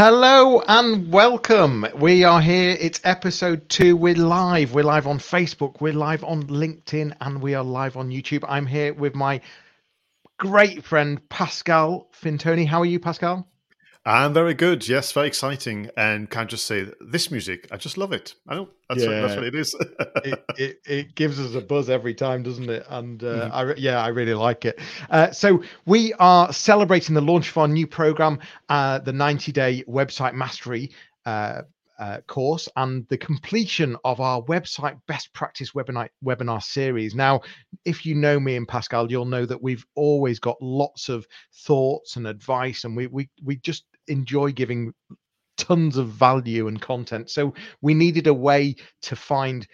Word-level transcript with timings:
Hello 0.00 0.60
and 0.60 1.12
welcome. 1.12 1.84
We 1.96 2.22
are 2.22 2.40
here. 2.40 2.76
It's 2.78 3.00
episode 3.02 3.68
two. 3.68 3.96
We're 3.96 4.14
live. 4.14 4.72
We're 4.72 4.84
live 4.84 5.08
on 5.08 5.18
Facebook. 5.18 5.80
We're 5.80 5.92
live 5.92 6.22
on 6.22 6.44
LinkedIn 6.44 7.16
and 7.20 7.42
we 7.42 7.56
are 7.56 7.64
live 7.64 7.96
on 7.96 8.10
YouTube. 8.10 8.44
I'm 8.48 8.64
here 8.64 8.94
with 8.94 9.16
my 9.16 9.40
great 10.38 10.84
friend 10.84 11.28
Pascal 11.28 12.06
Fintoni. 12.12 12.64
How 12.64 12.82
are 12.82 12.86
you, 12.86 13.00
Pascal? 13.00 13.48
I'm 14.08 14.32
very 14.32 14.54
good. 14.54 14.88
Yes, 14.88 15.12
very 15.12 15.26
exciting. 15.26 15.90
And 15.94 16.30
can 16.30 16.42
I 16.42 16.44
just 16.46 16.64
say 16.64 16.86
this 16.98 17.30
music? 17.30 17.68
I 17.70 17.76
just 17.76 17.98
love 17.98 18.14
it. 18.14 18.34
I 18.48 18.54
know 18.54 18.70
that's, 18.88 19.02
yeah. 19.02 19.08
what, 19.08 19.20
that's 19.20 19.36
what 19.36 19.44
it 19.44 19.54
is. 19.54 19.76
it, 20.24 20.44
it, 20.56 20.80
it, 20.86 21.14
gives 21.14 21.38
us 21.38 21.54
a 21.54 21.60
buzz 21.60 21.90
every 21.90 22.14
time, 22.14 22.42
doesn't 22.42 22.70
it? 22.70 22.86
And 22.88 23.22
uh, 23.22 23.50
mm-hmm. 23.50 23.70
I, 23.70 23.74
yeah, 23.76 24.02
I 24.02 24.08
really 24.08 24.32
like 24.32 24.64
it. 24.64 24.80
Uh, 25.10 25.30
so 25.30 25.62
we 25.84 26.14
are 26.14 26.50
celebrating 26.54 27.14
the 27.14 27.20
launch 27.20 27.50
of 27.50 27.58
our 27.58 27.68
new 27.68 27.86
program, 27.86 28.38
uh, 28.70 28.98
the 29.00 29.12
90 29.12 29.52
day 29.52 29.84
website 29.86 30.32
mastery. 30.32 30.90
Uh, 31.26 31.62
uh, 31.98 32.20
course 32.28 32.68
and 32.76 33.04
the 33.08 33.18
completion 33.18 33.96
of 34.04 34.20
our 34.20 34.40
website 34.42 34.96
best 35.08 35.32
practice 35.32 35.72
webinar 35.72 36.08
webinar 36.24 36.62
series. 36.62 37.12
Now, 37.12 37.40
if 37.84 38.06
you 38.06 38.14
know 38.14 38.38
me 38.38 38.54
and 38.54 38.68
Pascal, 38.68 39.10
you'll 39.10 39.24
know 39.24 39.44
that 39.44 39.60
we've 39.60 39.84
always 39.96 40.38
got 40.38 40.56
lots 40.62 41.08
of 41.08 41.26
thoughts 41.52 42.14
and 42.14 42.28
advice, 42.28 42.84
and 42.84 42.96
we 42.96 43.08
we 43.08 43.28
we 43.42 43.56
just 43.56 43.84
enjoy 44.08 44.52
giving 44.52 44.92
tons 45.56 45.96
of 45.96 46.08
value 46.08 46.68
and 46.68 46.80
content. 46.80 47.30
So 47.30 47.54
we 47.82 47.94
needed 47.94 48.26
a 48.26 48.34
way 48.34 48.76
to 49.02 49.16
find 49.16 49.66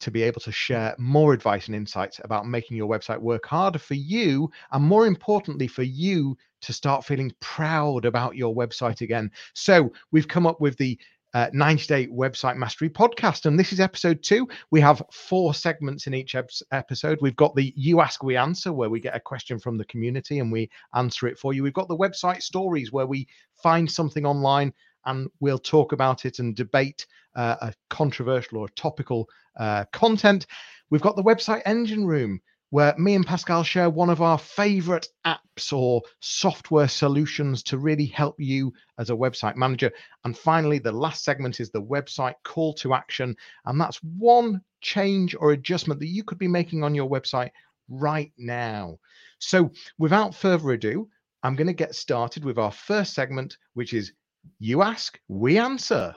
to 0.00 0.10
be 0.10 0.22
able 0.22 0.40
to 0.40 0.52
share 0.52 0.94
more 0.98 1.32
advice 1.32 1.66
and 1.66 1.74
insights 1.74 2.20
about 2.24 2.46
making 2.46 2.76
your 2.76 2.88
website 2.88 3.18
work 3.18 3.46
harder 3.46 3.78
for 3.78 3.94
you 3.94 4.50
and 4.72 4.84
more 4.84 5.06
importantly 5.06 5.66
for 5.66 5.82
you 5.82 6.36
to 6.60 6.72
start 6.72 7.04
feeling 7.04 7.32
proud 7.40 8.04
about 8.04 8.36
your 8.36 8.54
website 8.54 9.00
again. 9.00 9.30
So 9.54 9.92
we've 10.12 10.28
come 10.28 10.46
up 10.46 10.60
with 10.60 10.76
the 10.76 10.98
uh, 11.34 11.50
90 11.52 11.86
Day 11.86 12.06
Website 12.06 12.56
Mastery 12.56 12.88
podcast. 12.88 13.46
And 13.46 13.58
this 13.58 13.72
is 13.72 13.80
episode 13.80 14.22
two. 14.22 14.48
We 14.70 14.80
have 14.80 15.02
four 15.10 15.52
segments 15.52 16.06
in 16.06 16.14
each 16.14 16.34
ep- 16.34 16.50
episode. 16.72 17.18
We've 17.20 17.36
got 17.36 17.54
the 17.54 17.72
You 17.76 18.00
Ask, 18.00 18.22
We 18.22 18.36
Answer, 18.36 18.72
where 18.72 18.88
we 18.88 19.00
get 19.00 19.16
a 19.16 19.20
question 19.20 19.58
from 19.58 19.76
the 19.76 19.84
community 19.86 20.38
and 20.38 20.50
we 20.50 20.70
answer 20.94 21.26
it 21.26 21.38
for 21.38 21.52
you. 21.52 21.62
We've 21.62 21.72
got 21.74 21.88
the 21.88 21.96
website 21.96 22.42
stories, 22.42 22.92
where 22.92 23.06
we 23.06 23.26
find 23.62 23.90
something 23.90 24.24
online 24.24 24.72
and 25.06 25.28
we'll 25.40 25.58
talk 25.58 25.92
about 25.92 26.24
it 26.24 26.38
and 26.38 26.56
debate 26.56 27.06
uh, 27.34 27.56
a 27.60 27.74
controversial 27.90 28.58
or 28.58 28.68
topical 28.70 29.28
uh, 29.58 29.84
content. 29.92 30.46
We've 30.90 31.02
got 31.02 31.16
the 31.16 31.22
website 31.22 31.62
engine 31.66 32.06
room 32.06 32.40
where 32.70 32.94
me 32.98 33.14
and 33.14 33.26
Pascal 33.26 33.62
share 33.62 33.90
one 33.90 34.10
of 34.10 34.20
our 34.20 34.38
favorite 34.38 35.06
apps 35.26 35.72
or 35.72 36.02
software 36.20 36.88
solutions 36.88 37.62
to 37.64 37.78
really 37.78 38.06
help 38.06 38.34
you 38.38 38.72
as 38.98 39.10
a 39.10 39.14
website 39.14 39.56
manager. 39.56 39.92
And 40.24 40.36
finally, 40.36 40.78
the 40.78 40.92
last 40.92 41.24
segment 41.24 41.60
is 41.60 41.70
the 41.70 41.82
website 41.82 42.34
call 42.42 42.74
to 42.74 42.94
action. 42.94 43.36
And 43.66 43.80
that's 43.80 44.02
one 44.02 44.60
change 44.80 45.34
or 45.38 45.52
adjustment 45.52 46.00
that 46.00 46.08
you 46.08 46.24
could 46.24 46.38
be 46.38 46.48
making 46.48 46.82
on 46.82 46.94
your 46.94 47.08
website 47.08 47.50
right 47.88 48.32
now. 48.38 48.98
So, 49.38 49.70
without 49.98 50.34
further 50.34 50.72
ado, 50.72 51.08
I'm 51.42 51.56
going 51.56 51.66
to 51.66 51.74
get 51.74 51.94
started 51.94 52.44
with 52.44 52.58
our 52.58 52.72
first 52.72 53.14
segment, 53.14 53.58
which 53.74 53.92
is 53.92 54.12
You 54.58 54.82
Ask, 54.82 55.20
We 55.28 55.58
Answer. 55.58 56.14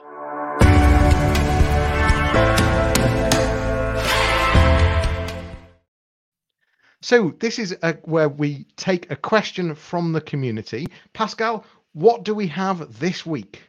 So 7.02 7.33
this 7.39 7.59
is 7.59 7.77
a, 7.83 7.93
where 8.03 8.30
we 8.30 8.65
take 8.75 9.11
a 9.11 9.15
question 9.15 9.75
from 9.75 10.13
the 10.13 10.21
community. 10.21 10.87
Pascal, 11.13 11.63
what 11.93 12.23
do 12.23 12.33
we 12.33 12.47
have 12.47 12.99
this 12.99 13.25
week? 13.25 13.61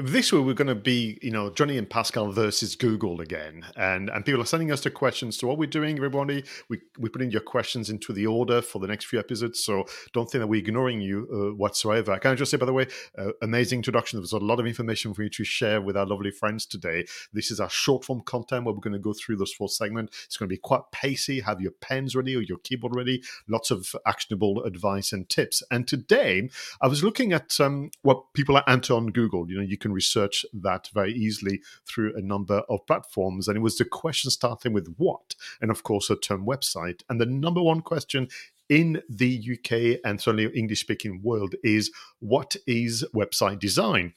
This 0.00 0.32
week 0.32 0.44
we're 0.44 0.54
going 0.54 0.68
to 0.68 0.76
be, 0.76 1.18
you 1.22 1.32
know, 1.32 1.50
Jonny 1.50 1.76
and 1.76 1.90
Pascal 1.90 2.30
versus 2.30 2.76
Google 2.76 3.20
again, 3.20 3.66
and 3.74 4.08
and 4.10 4.24
people 4.24 4.40
are 4.40 4.46
sending 4.46 4.70
us 4.70 4.80
the 4.82 4.92
questions. 4.92 5.36
So 5.36 5.48
what 5.48 5.58
we're 5.58 5.66
doing, 5.66 5.96
everybody, 5.96 6.44
we 6.68 6.80
we 7.00 7.08
putting 7.08 7.32
your 7.32 7.40
questions 7.40 7.90
into 7.90 8.12
the 8.12 8.24
order 8.24 8.62
for 8.62 8.78
the 8.78 8.86
next 8.86 9.06
few 9.06 9.18
episodes. 9.18 9.58
So 9.58 9.86
don't 10.12 10.30
think 10.30 10.42
that 10.42 10.46
we're 10.46 10.60
ignoring 10.60 11.00
you 11.00 11.26
uh, 11.32 11.56
whatsoever. 11.56 12.12
I 12.12 12.18
can 12.20 12.30
I 12.30 12.34
just 12.36 12.52
say, 12.52 12.56
by 12.56 12.66
the 12.66 12.72
way, 12.72 12.86
uh, 13.18 13.32
amazing 13.42 13.80
introduction. 13.80 14.20
There's 14.20 14.30
a 14.30 14.38
lot 14.38 14.60
of 14.60 14.68
information 14.68 15.14
for 15.14 15.24
you 15.24 15.30
to 15.30 15.42
share 15.42 15.80
with 15.80 15.96
our 15.96 16.06
lovely 16.06 16.30
friends 16.30 16.64
today. 16.64 17.04
This 17.32 17.50
is 17.50 17.58
our 17.58 17.68
short 17.68 18.04
form 18.04 18.20
content 18.20 18.66
where 18.66 18.74
we're 18.74 18.80
going 18.80 18.92
to 18.92 19.00
go 19.00 19.14
through 19.14 19.38
those 19.38 19.52
four 19.52 19.68
segments. 19.68 20.26
It's 20.26 20.36
going 20.36 20.48
to 20.48 20.54
be 20.54 20.60
quite 20.60 20.82
pacey. 20.92 21.40
Have 21.40 21.60
your 21.60 21.72
pens 21.72 22.14
ready 22.14 22.36
or 22.36 22.42
your 22.42 22.58
keyboard 22.58 22.94
ready. 22.94 23.20
Lots 23.48 23.72
of 23.72 23.96
actionable 24.06 24.62
advice 24.62 25.12
and 25.12 25.28
tips. 25.28 25.60
And 25.72 25.88
today 25.88 26.50
I 26.80 26.86
was 26.86 27.02
looking 27.02 27.32
at 27.32 27.58
um, 27.58 27.90
what 28.02 28.32
people 28.32 28.56
are 28.56 28.64
enter 28.68 28.94
on 28.94 29.08
Google. 29.08 29.50
You 29.50 29.56
know, 29.56 29.64
you 29.64 29.76
can 29.76 29.87
can 29.88 29.94
research 29.94 30.44
that 30.52 30.88
very 30.92 31.12
easily 31.12 31.60
through 31.86 32.14
a 32.16 32.22
number 32.22 32.62
of 32.68 32.86
platforms. 32.86 33.48
And 33.48 33.56
it 33.56 33.60
was 33.60 33.76
the 33.76 33.84
question 33.84 34.30
starting 34.30 34.72
with 34.72 34.94
what, 34.96 35.34
and 35.60 35.70
of 35.70 35.82
course, 35.82 36.10
a 36.10 36.16
term 36.16 36.46
website. 36.46 37.02
And 37.08 37.20
the 37.20 37.26
number 37.26 37.62
one 37.62 37.80
question 37.80 38.28
in 38.68 39.02
the 39.08 39.42
UK 39.52 40.00
and 40.04 40.20
certainly 40.20 40.46
English 40.54 40.80
speaking 40.80 41.22
world 41.22 41.54
is 41.64 41.90
what 42.20 42.56
is 42.66 43.04
website 43.14 43.58
design? 43.58 44.14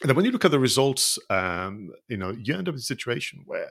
And 0.00 0.08
then 0.08 0.16
when 0.16 0.24
you 0.24 0.30
look 0.30 0.46
at 0.46 0.50
the 0.50 0.58
results, 0.58 1.18
um, 1.28 1.90
you 2.08 2.16
know, 2.16 2.30
you 2.30 2.54
end 2.54 2.68
up 2.68 2.74
in 2.74 2.78
a 2.78 2.82
situation 2.82 3.42
where 3.44 3.70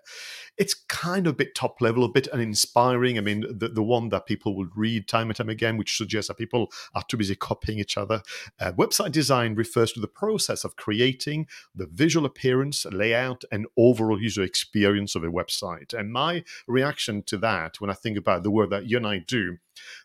it's 0.60 0.76
kind 0.76 1.26
of 1.26 1.34
a 1.34 1.36
bit 1.36 1.56
top 1.56 1.82
level, 1.82 2.04
a 2.04 2.10
bit 2.10 2.28
uninspiring. 2.32 3.18
I 3.18 3.22
mean, 3.22 3.46
the, 3.50 3.70
the 3.70 3.82
one 3.82 4.10
that 4.10 4.28
people 4.28 4.56
will 4.56 4.70
read 4.76 5.08
time 5.08 5.30
and 5.30 5.36
time 5.36 5.50
again, 5.50 5.76
which 5.76 5.98
suggests 5.98 6.28
that 6.28 6.38
people 6.38 6.72
are 6.94 7.02
too 7.08 7.18
busy 7.18 7.36
copying 7.36 7.80
each 7.80 7.98
other. 7.98 8.22
Uh, 8.60 8.72
website 8.74 9.12
design 9.12 9.56
refers 9.56 9.92
to 9.94 10.00
the 10.00 10.08
process 10.08 10.64
of 10.64 10.76
creating 10.76 11.48
the 11.74 11.88
visual 11.88 12.28
appearance, 12.28 12.86
layout, 12.86 13.44
and 13.52 13.66
overall 13.76 14.22
user 14.22 14.44
experience 14.44 15.16
of 15.16 15.24
a 15.24 15.28
website. 15.28 15.96
And 15.96 16.14
my 16.14 16.44
reaction 16.68 17.24
to 17.24 17.38
that, 17.40 17.82
when 17.82 17.90
I 17.90 17.94
think 17.94 18.18
about 18.18 18.44
the 18.44 18.52
work 18.52 18.70
that 18.70 18.86
you 18.86 18.98
and 18.98 19.08
I 19.08 19.18
do, 19.18 19.58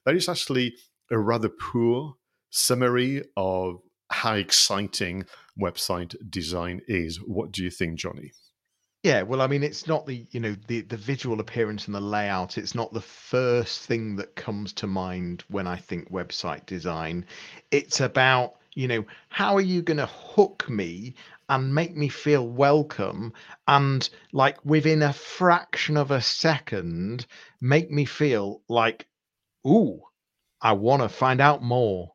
that 0.07 0.15
is 0.15 0.29
actually 0.31 0.77
a 1.11 1.19
rather 1.19 1.51
poor 1.51 2.15
summary 2.49 3.25
of 3.37 3.81
how 4.11 4.35
exciting 4.35 5.25
website 5.61 6.15
design 6.31 6.81
is. 6.89 7.17
What 7.17 7.53
do 7.53 7.63
you 7.63 7.71
think, 7.71 7.99
Jonny? 7.99 8.33
Yeah, 9.03 9.21
well, 9.23 9.43
I 9.43 9.47
mean, 9.47 9.63
it's 9.63 9.87
not 9.87 10.07
the 10.07 10.27
you 10.31 10.41
know 10.41 10.57
the 10.67 10.81
the 10.81 10.97
visual 10.97 11.41
appearance 11.41 11.87
and 11.87 11.95
the 11.95 12.01
layout. 12.01 12.57
It's 12.57 12.75
not 12.75 12.93
the 12.93 13.03
first 13.03 13.83
thing 13.83 14.17
that 14.17 14.35
comes 14.35 14.73
to 14.75 14.87
mind 14.87 15.45
when 15.49 15.67
I 15.67 15.77
think 15.77 16.11
website 16.11 16.65
design. 16.67 17.27
It's 17.71 18.01
about 18.01 18.55
you 18.75 18.89
know 18.89 19.05
how 19.29 19.55
are 19.57 19.61
you 19.61 19.83
going 19.83 19.99
to 19.99 20.07
hook 20.07 20.69
me 20.69 21.15
and 21.49 21.75
make 21.75 21.95
me 21.95 22.09
feel 22.09 22.49
welcome 22.49 23.33
and 23.69 24.09
like 24.33 24.65
within 24.65 25.03
a 25.03 25.13
fraction 25.13 25.97
of 25.97 26.11
a 26.11 26.21
second 26.21 27.27
make 27.61 27.91
me 27.91 28.05
feel 28.05 28.63
like 28.69 29.07
ooh 29.67 30.01
i 30.61 30.73
want 30.73 31.03
to 31.03 31.09
find 31.09 31.41
out 31.41 31.63
more 31.63 32.14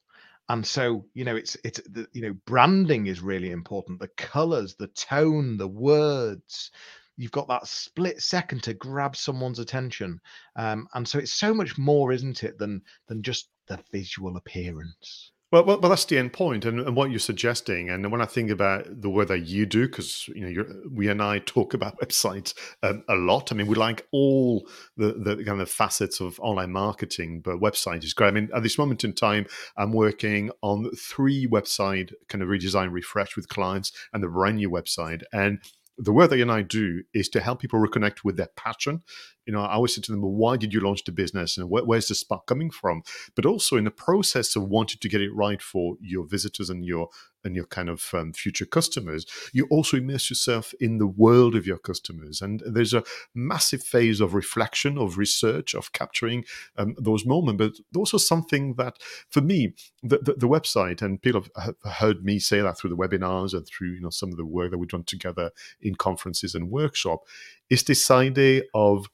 and 0.50 0.66
so 0.66 1.06
you 1.14 1.24
know 1.24 1.36
it's 1.36 1.56
it's 1.64 1.80
the, 1.90 2.08
you 2.12 2.22
know 2.22 2.36
branding 2.46 3.08
is 3.08 3.22
really 3.22 3.52
important 3.52 4.00
the 4.00 4.10
colors 4.18 4.76
the 4.76 4.88
tone 4.88 5.58
the 5.58 5.68
words. 5.68 6.72
You've 7.18 7.32
got 7.32 7.50
that 7.50 7.68
split 7.68 8.22
second 8.22 8.64
to 8.64 8.74
grab 8.74 9.14
someone's 9.14 9.60
attention. 9.60 10.22
Um, 10.56 10.88
and 10.94 11.06
so 11.06 11.20
it's 11.20 11.34
so 11.34 11.54
much 11.54 11.78
more 11.78 12.14
isn't 12.14 12.46
it 12.46 12.58
than 12.58 12.82
than 13.08 13.22
just 13.24 13.50
the 13.68 13.78
visual 13.92 14.38
appearance 14.38 15.34
well, 15.52 15.64
well, 15.64 15.80
well, 15.80 15.90
that's 15.90 16.06
the 16.06 16.18
end 16.18 16.34
point, 16.34 16.64
and, 16.64 16.80
and 16.80 16.96
what 16.96 17.10
you're 17.10 17.20
suggesting. 17.20 17.90
And 17.90 18.12
when 18.12 18.22
I 18.22 18.26
think 18.26 18.52
about 18.52 19.02
the 19.02 19.10
work 19.10 19.30
that 19.30 19.48
you 19.48 19.66
do, 19.66 19.88
because 19.88 20.28
you 20.28 20.48
know, 20.48 20.66
we 20.92 21.08
and 21.08 21.24
I 21.24 21.40
talk 21.40 21.74
about 21.74 22.00
websites 22.04 22.54
um, 22.84 23.04
a 23.10 23.16
lot. 23.16 23.52
I 23.52 23.56
mean, 23.56 23.66
we 23.66 23.76
like 23.76 24.08
all 24.12 24.68
the, 24.96 25.14
the 25.14 25.44
kind 25.44 25.60
of 25.60 25.70
facets 25.70 26.20
of 26.20 26.40
online 26.40 26.72
marketing, 26.72 27.42
but 27.42 27.60
website 27.60 28.04
is 28.04 28.14
great. 28.14 28.28
I 28.28 28.32
mean, 28.32 28.50
at 28.56 28.62
this 28.62 28.78
moment 28.78 29.04
in 29.04 29.14
time, 29.14 29.48
I'm 29.76 29.92
working 29.92 30.52
on 30.62 30.92
three 30.92 31.48
website 31.48 32.14
kind 32.28 32.44
of 32.44 32.50
redesign, 32.50 32.92
refresh 32.92 33.36
with 33.36 33.50
clients, 33.50 33.92
and 34.14 34.24
the 34.24 34.28
brand 34.28 34.58
new 34.58 34.70
website. 34.70 35.24
And 35.34 35.60
the 36.00 36.14
work 36.14 36.30
that 36.30 36.38
you 36.38 36.44
and 36.44 36.52
I 36.52 36.62
do 36.62 37.04
is 37.14 37.28
to 37.30 37.42
help 37.42 37.60
people 37.60 37.80
reconnect 37.80 38.24
with 38.24 38.38
their 38.38 38.50
passion. 38.56 39.02
You 39.50 39.56
know, 39.56 39.64
I 39.64 39.74
always 39.74 39.96
say 39.96 40.02
to 40.04 40.12
them, 40.12 40.22
well, 40.22 40.32
why 40.32 40.58
did 40.58 40.76
you 40.76 40.80
launch 40.80 41.06
the 41.06 41.12
business 41.12 41.58
and 41.58 41.72
where, 41.72 41.84
where's 41.84 42.08
the 42.08 42.14
spark 42.14 42.46
coming 42.46 42.70
from? 42.70 43.02
But 43.34 43.48
also 43.48 43.78
in 43.78 43.84
the 43.84 43.90
process 43.90 44.56
of 44.56 44.70
wanting 44.70 45.00
to 45.00 45.10
get 45.10 45.22
it 45.22 45.34
right 45.34 45.60
for 45.60 45.96
your 46.00 46.24
visitors 46.24 46.70
and 46.70 46.86
your 46.86 47.10
and 47.44 47.56
your 47.56 47.66
kind 47.66 47.90
of 47.90 48.14
um, 48.14 48.32
future 48.34 48.66
customers, 48.66 49.26
you 49.54 49.66
also 49.72 49.98
immerse 49.98 50.30
yourself 50.30 50.72
in 50.80 51.00
the 51.00 51.08
world 51.08 51.56
of 51.56 51.66
your 51.66 51.80
customers. 51.80 52.44
And 52.44 52.62
there's 52.64 52.94
a 52.94 53.04
massive 53.34 53.82
phase 53.82 54.22
of 54.22 54.36
reflection, 54.36 55.00
of 55.00 55.18
research, 55.18 55.74
of 55.74 55.92
capturing 55.92 56.46
um, 56.78 56.96
those 57.00 57.26
moments. 57.26 57.58
But 57.58 57.98
also 57.98 58.18
something 58.18 58.76
that, 58.76 58.98
for 59.30 59.42
me, 59.42 59.74
the, 60.04 60.18
the, 60.18 60.34
the, 60.34 60.48
website, 60.48 61.02
and 61.02 61.20
people 61.22 61.46
have 61.58 61.76
heard 61.94 62.24
me 62.24 62.38
say 62.38 62.62
that 62.62 62.78
through 62.78 62.92
the 62.92 62.98
webinars 62.98 63.54
and 63.54 63.66
through 63.66 63.94
you 63.94 64.02
know 64.02 64.12
some 64.12 64.30
of 64.30 64.38
the 64.38 64.46
work 64.46 64.70
that 64.70 64.78
we've 64.78 64.90
done 64.90 65.06
together 65.06 65.50
in 65.82 65.96
conferences 65.96 66.54
and 66.54 66.70
workshop, 66.70 67.22
is 67.70 67.84
this 67.84 68.12
idea 68.12 68.64
of 68.74 69.08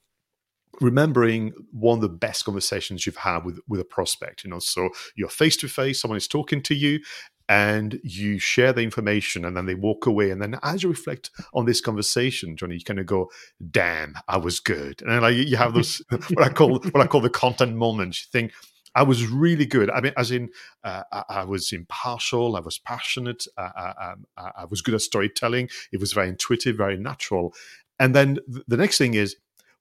remembering 0.80 1.52
one 1.72 1.98
of 1.98 2.02
the 2.02 2.08
best 2.08 2.44
conversations 2.44 3.06
you've 3.06 3.16
had 3.16 3.44
with 3.44 3.58
with 3.68 3.80
a 3.80 3.84
prospect 3.84 4.44
you 4.44 4.50
know 4.50 4.58
so 4.58 4.88
you're 5.16 5.28
face 5.28 5.56
to 5.56 5.68
face 5.68 6.00
someone 6.00 6.16
is 6.16 6.28
talking 6.28 6.62
to 6.62 6.74
you 6.74 7.00
and 7.48 8.00
you 8.02 8.38
share 8.38 8.72
the 8.72 8.82
information 8.82 9.44
and 9.44 9.56
then 9.56 9.66
they 9.66 9.74
walk 9.74 10.06
away 10.06 10.30
and 10.30 10.42
then 10.42 10.58
as 10.62 10.82
you 10.82 10.88
reflect 10.88 11.30
on 11.54 11.64
this 11.64 11.80
conversation 11.80 12.56
jonny 12.56 12.74
you 12.74 12.84
kind 12.84 13.00
of 13.00 13.06
go 13.06 13.30
damn 13.70 14.14
i 14.28 14.36
was 14.36 14.60
good 14.60 15.00
and 15.02 15.10
then 15.10 15.22
like 15.22 15.36
you 15.36 15.56
have 15.56 15.74
those 15.74 16.02
what 16.10 16.44
i 16.44 16.48
call 16.48 16.78
what 16.78 17.00
i 17.00 17.06
call 17.06 17.20
the 17.20 17.30
content 17.30 17.74
moments 17.74 18.22
you 18.22 18.38
think 18.38 18.52
I 18.96 19.02
was 19.02 19.26
really 19.26 19.66
good. 19.66 19.90
I 19.90 20.00
mean, 20.00 20.14
as 20.16 20.30
in, 20.30 20.48
uh, 20.82 21.02
I, 21.12 21.24
I, 21.28 21.44
was 21.44 21.70
impartial. 21.70 22.56
I 22.56 22.60
was 22.60 22.78
passionate. 22.78 23.44
I, 23.58 23.92
I, 24.38 24.50
I, 24.56 24.64
was 24.70 24.80
good 24.80 24.94
at 24.94 25.02
storytelling. 25.02 25.68
It 25.92 26.00
was 26.00 26.14
very 26.14 26.30
intuitive, 26.30 26.78
very 26.78 26.96
natural. 26.96 27.52
And 27.98 28.14
then 28.14 28.38
the 28.66 28.78
next 28.78 28.96
thing 28.96 29.12
is, 29.12 29.36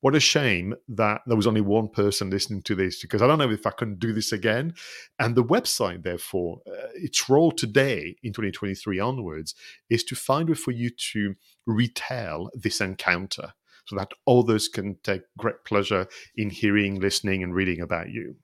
what 0.06 0.14
a 0.14 0.20
shame 0.20 0.76
that 0.88 1.22
there 1.26 1.36
was 1.36 1.48
only 1.48 1.62
one 1.62 1.88
person 1.88 2.30
listening 2.30 2.62
to 2.62 2.76
this 2.76 3.02
because 3.02 3.24
I 3.24 3.28
don't 3.28 3.40
know 3.40 3.50
if 3.50 3.66
I 3.66 3.72
can 3.72 3.96
do 3.96 4.14
this 4.14 4.32
again. 4.32 4.76
And 5.18 5.34
the 5.34 5.44
website, 5.44 6.04
therefore, 6.04 6.60
uh, 6.68 6.90
its 6.94 7.28
role 7.28 7.52
today 7.52 8.16
in 8.22 8.32
2023 8.32 9.00
onwards 9.00 9.56
is 9.90 10.04
to 10.04 10.16
find 10.16 10.48
a 10.48 10.52
way 10.52 10.58
for 10.58 10.70
you 10.70 10.92
to 11.14 11.34
retell 11.66 12.52
this 12.54 12.82
encounter 12.82 13.54
so 13.88 13.96
that 13.96 14.12
others 14.28 14.68
can 14.68 14.98
take 15.02 15.24
great 15.40 15.66
pleasure 15.66 16.06
in 16.36 16.52
hearing, 16.52 17.00
listening, 17.00 17.42
and 17.42 17.56
reading 17.56 17.82
about 17.82 18.12
you. 18.12 18.36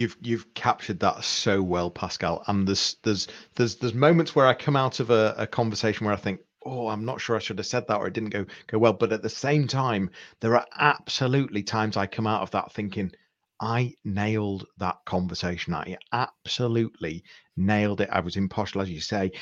You've 0.00 0.16
you've 0.20 0.52
captured 0.54 0.98
that 0.98 1.22
so 1.22 1.62
well, 1.62 1.92
Pascal. 1.92 2.42
And 2.48 2.66
there's 2.66 2.96
there's 3.04 3.28
there's 3.54 3.76
there's 3.76 3.94
moments 3.94 4.34
where 4.34 4.48
I 4.48 4.54
come 4.54 4.74
out 4.74 4.98
of 4.98 5.10
a, 5.10 5.32
a 5.38 5.46
conversation 5.46 6.06
where 6.06 6.14
I 6.14 6.18
think, 6.18 6.40
oh, 6.66 6.88
I'm 6.88 7.04
not 7.04 7.20
sure 7.20 7.36
I 7.36 7.40
should 7.40 7.58
have 7.58 7.66
said 7.66 7.86
that 7.88 7.96
or 7.98 8.06
it 8.08 8.14
didn't 8.14 8.30
go 8.30 8.46
go 8.68 8.78
well. 8.78 8.92
But 8.94 9.12
at 9.12 9.22
the 9.22 9.30
same 9.30 9.66
time, 9.68 10.10
there 10.40 10.56
are 10.56 10.66
absolutely 10.78 11.62
times 11.62 11.96
I 11.96 12.06
come 12.06 12.26
out 12.26 12.42
of 12.42 12.50
that 12.52 12.72
thinking, 12.72 13.12
I 13.60 13.94
nailed 14.04 14.66
that 14.78 14.96
conversation. 15.06 15.74
I 15.74 15.96
absolutely 16.12 17.24
nailed 17.56 18.00
it. 18.02 18.10
I 18.12 18.20
was 18.20 18.36
impartial, 18.36 18.82
as 18.82 18.90
you 18.90 19.00
say. 19.00 19.32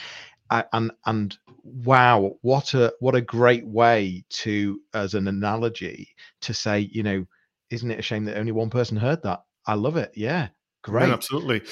and 0.50 0.92
and 1.06 1.38
wow, 1.64 2.36
what 2.42 2.74
a 2.74 2.92
what 3.00 3.14
a 3.14 3.20
great 3.20 3.66
way 3.66 4.24
to, 4.30 4.80
as 4.94 5.14
an 5.14 5.28
analogy, 5.28 6.08
to 6.42 6.54
say, 6.54 6.80
you 6.92 7.02
know, 7.02 7.26
isn't 7.70 7.90
it 7.90 7.98
a 7.98 8.02
shame 8.02 8.24
that 8.26 8.38
only 8.38 8.52
one 8.52 8.70
person 8.70 8.96
heard 8.96 9.22
that? 9.22 9.42
I 9.66 9.74
love 9.74 9.96
it. 9.96 10.12
Yeah. 10.16 10.48
Great. 10.84 11.08
Yeah, 11.08 11.14
absolutely. 11.14 11.62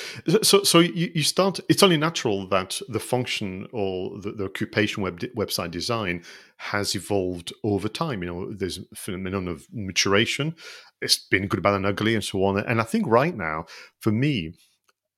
So, 0.42 0.62
so 0.62 0.78
you, 0.78 1.12
you 1.14 1.22
start. 1.22 1.60
It's 1.68 1.82
only 1.82 1.98
natural 1.98 2.46
that 2.48 2.80
the 2.88 2.98
function 2.98 3.68
or 3.70 4.18
the, 4.18 4.32
the 4.32 4.44
occupation 4.46 5.02
web 5.02 5.20
website 5.36 5.70
design 5.70 6.24
has 6.56 6.94
evolved 6.94 7.52
over 7.62 7.88
time. 7.88 8.22
You 8.22 8.28
know, 8.28 8.52
there's 8.54 8.78
a 8.78 8.96
phenomenon 8.96 9.48
of 9.48 9.66
maturation. 9.70 10.54
It's 11.02 11.18
been 11.18 11.46
good, 11.46 11.62
bad, 11.62 11.74
and 11.74 11.84
ugly, 11.84 12.14
and 12.14 12.24
so 12.24 12.42
on. 12.42 12.58
And 12.58 12.80
I 12.80 12.84
think 12.84 13.06
right 13.06 13.36
now, 13.36 13.66
for 14.00 14.12
me, 14.12 14.54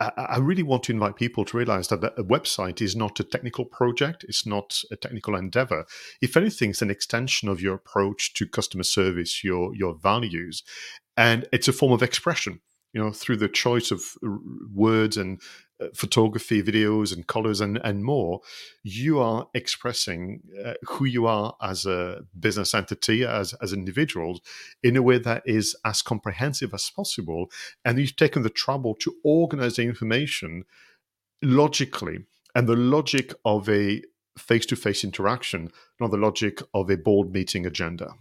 I 0.00 0.38
really 0.38 0.64
want 0.64 0.82
to 0.84 0.92
invite 0.92 1.14
people 1.14 1.44
to 1.44 1.56
realize 1.56 1.86
that 1.88 2.02
a 2.02 2.24
website 2.24 2.82
is 2.82 2.96
not 2.96 3.20
a 3.20 3.24
technical 3.24 3.64
project. 3.64 4.24
It's 4.28 4.44
not 4.44 4.82
a 4.90 4.96
technical 4.96 5.36
endeavor. 5.36 5.86
If 6.20 6.36
anything, 6.36 6.70
it's 6.70 6.82
an 6.82 6.90
extension 6.90 7.48
of 7.48 7.60
your 7.60 7.74
approach 7.74 8.34
to 8.34 8.46
customer 8.48 8.82
service, 8.82 9.44
your 9.44 9.72
your 9.72 9.94
values, 9.94 10.64
and 11.16 11.46
it's 11.52 11.68
a 11.68 11.72
form 11.72 11.92
of 11.92 12.02
expression 12.02 12.60
you 12.94 13.02
know 13.02 13.10
through 13.10 13.36
the 13.36 13.48
choice 13.48 13.90
of 13.90 14.14
words 14.72 15.16
and 15.16 15.42
uh, 15.80 15.88
photography 15.94 16.62
videos 16.62 17.12
and 17.12 17.26
colors 17.26 17.60
and, 17.60 17.78
and 17.82 18.04
more 18.04 18.40
you 18.84 19.18
are 19.18 19.48
expressing 19.52 20.40
uh, 20.64 20.74
who 20.84 21.04
you 21.04 21.26
are 21.26 21.56
as 21.60 21.84
a 21.84 22.20
business 22.38 22.72
entity 22.72 23.24
as, 23.24 23.52
as 23.54 23.72
individuals 23.72 24.40
in 24.84 24.96
a 24.96 25.02
way 25.02 25.18
that 25.18 25.42
is 25.44 25.76
as 25.84 26.00
comprehensive 26.00 26.72
as 26.72 26.88
possible. 26.94 27.50
And 27.84 27.98
you've 27.98 28.14
taken 28.14 28.42
the 28.42 28.50
trouble 28.50 28.94
to 29.00 29.16
organize 29.24 29.76
the 29.76 29.82
information 29.82 30.64
logically. 31.42 32.18
And 32.54 32.68
the 32.68 32.76
logic 32.76 33.34
of 33.44 33.68
a 33.68 34.00
face-to-face 34.38 35.02
interaction 35.02 35.72
not 35.98 36.12
the 36.12 36.16
logic 36.16 36.60
of 36.72 36.88
a 36.88 36.96
board 36.96 37.32
meeting 37.32 37.66
agenda. 37.66 38.14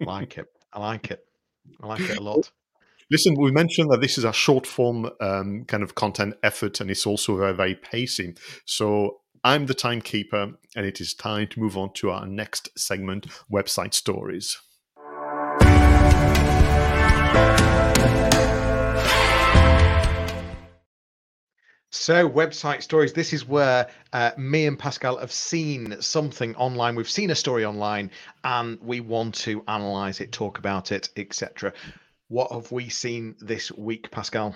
Like 0.00 0.38
it. 0.38 0.46
I 0.72 0.80
like 0.80 1.10
it 1.10 1.24
I 1.82 1.86
like 1.86 2.00
it 2.00 2.18
a 2.18 2.22
lot. 2.22 2.50
Listen, 3.10 3.34
we 3.38 3.50
mentioned 3.50 3.90
that 3.90 4.02
this 4.02 4.18
is 4.18 4.24
a 4.24 4.32
short 4.32 4.66
form 4.66 5.08
um, 5.20 5.64
kind 5.64 5.82
of 5.82 5.94
content 5.94 6.34
effort 6.42 6.80
and 6.80 6.90
it's 6.90 7.06
also 7.06 7.36
very, 7.36 7.54
very 7.54 7.74
pacey. 7.74 8.34
So 8.66 9.20
I'm 9.42 9.66
the 9.66 9.74
timekeeper 9.74 10.52
and 10.76 10.86
it 10.86 11.00
is 11.00 11.14
time 11.14 11.48
to 11.48 11.60
move 11.60 11.78
on 11.78 11.92
to 11.94 12.10
our 12.10 12.26
next 12.26 12.68
segment 12.78 13.26
website 13.50 13.94
stories. 13.94 14.58
So, 21.90 22.28
website 22.28 22.82
stories. 22.82 23.14
This 23.14 23.32
is 23.32 23.48
where 23.48 23.88
uh, 24.12 24.32
me 24.36 24.66
and 24.66 24.78
Pascal 24.78 25.16
have 25.16 25.32
seen 25.32 26.02
something 26.02 26.54
online. 26.56 26.94
We've 26.96 27.08
seen 27.08 27.30
a 27.30 27.34
story 27.34 27.64
online, 27.64 28.10
and 28.44 28.78
we 28.82 29.00
want 29.00 29.34
to 29.36 29.64
analyze 29.66 30.20
it, 30.20 30.30
talk 30.30 30.58
about 30.58 30.92
it, 30.92 31.08
etc. 31.16 31.72
What 32.28 32.52
have 32.52 32.70
we 32.72 32.90
seen 32.90 33.36
this 33.40 33.72
week, 33.72 34.10
Pascal? 34.10 34.54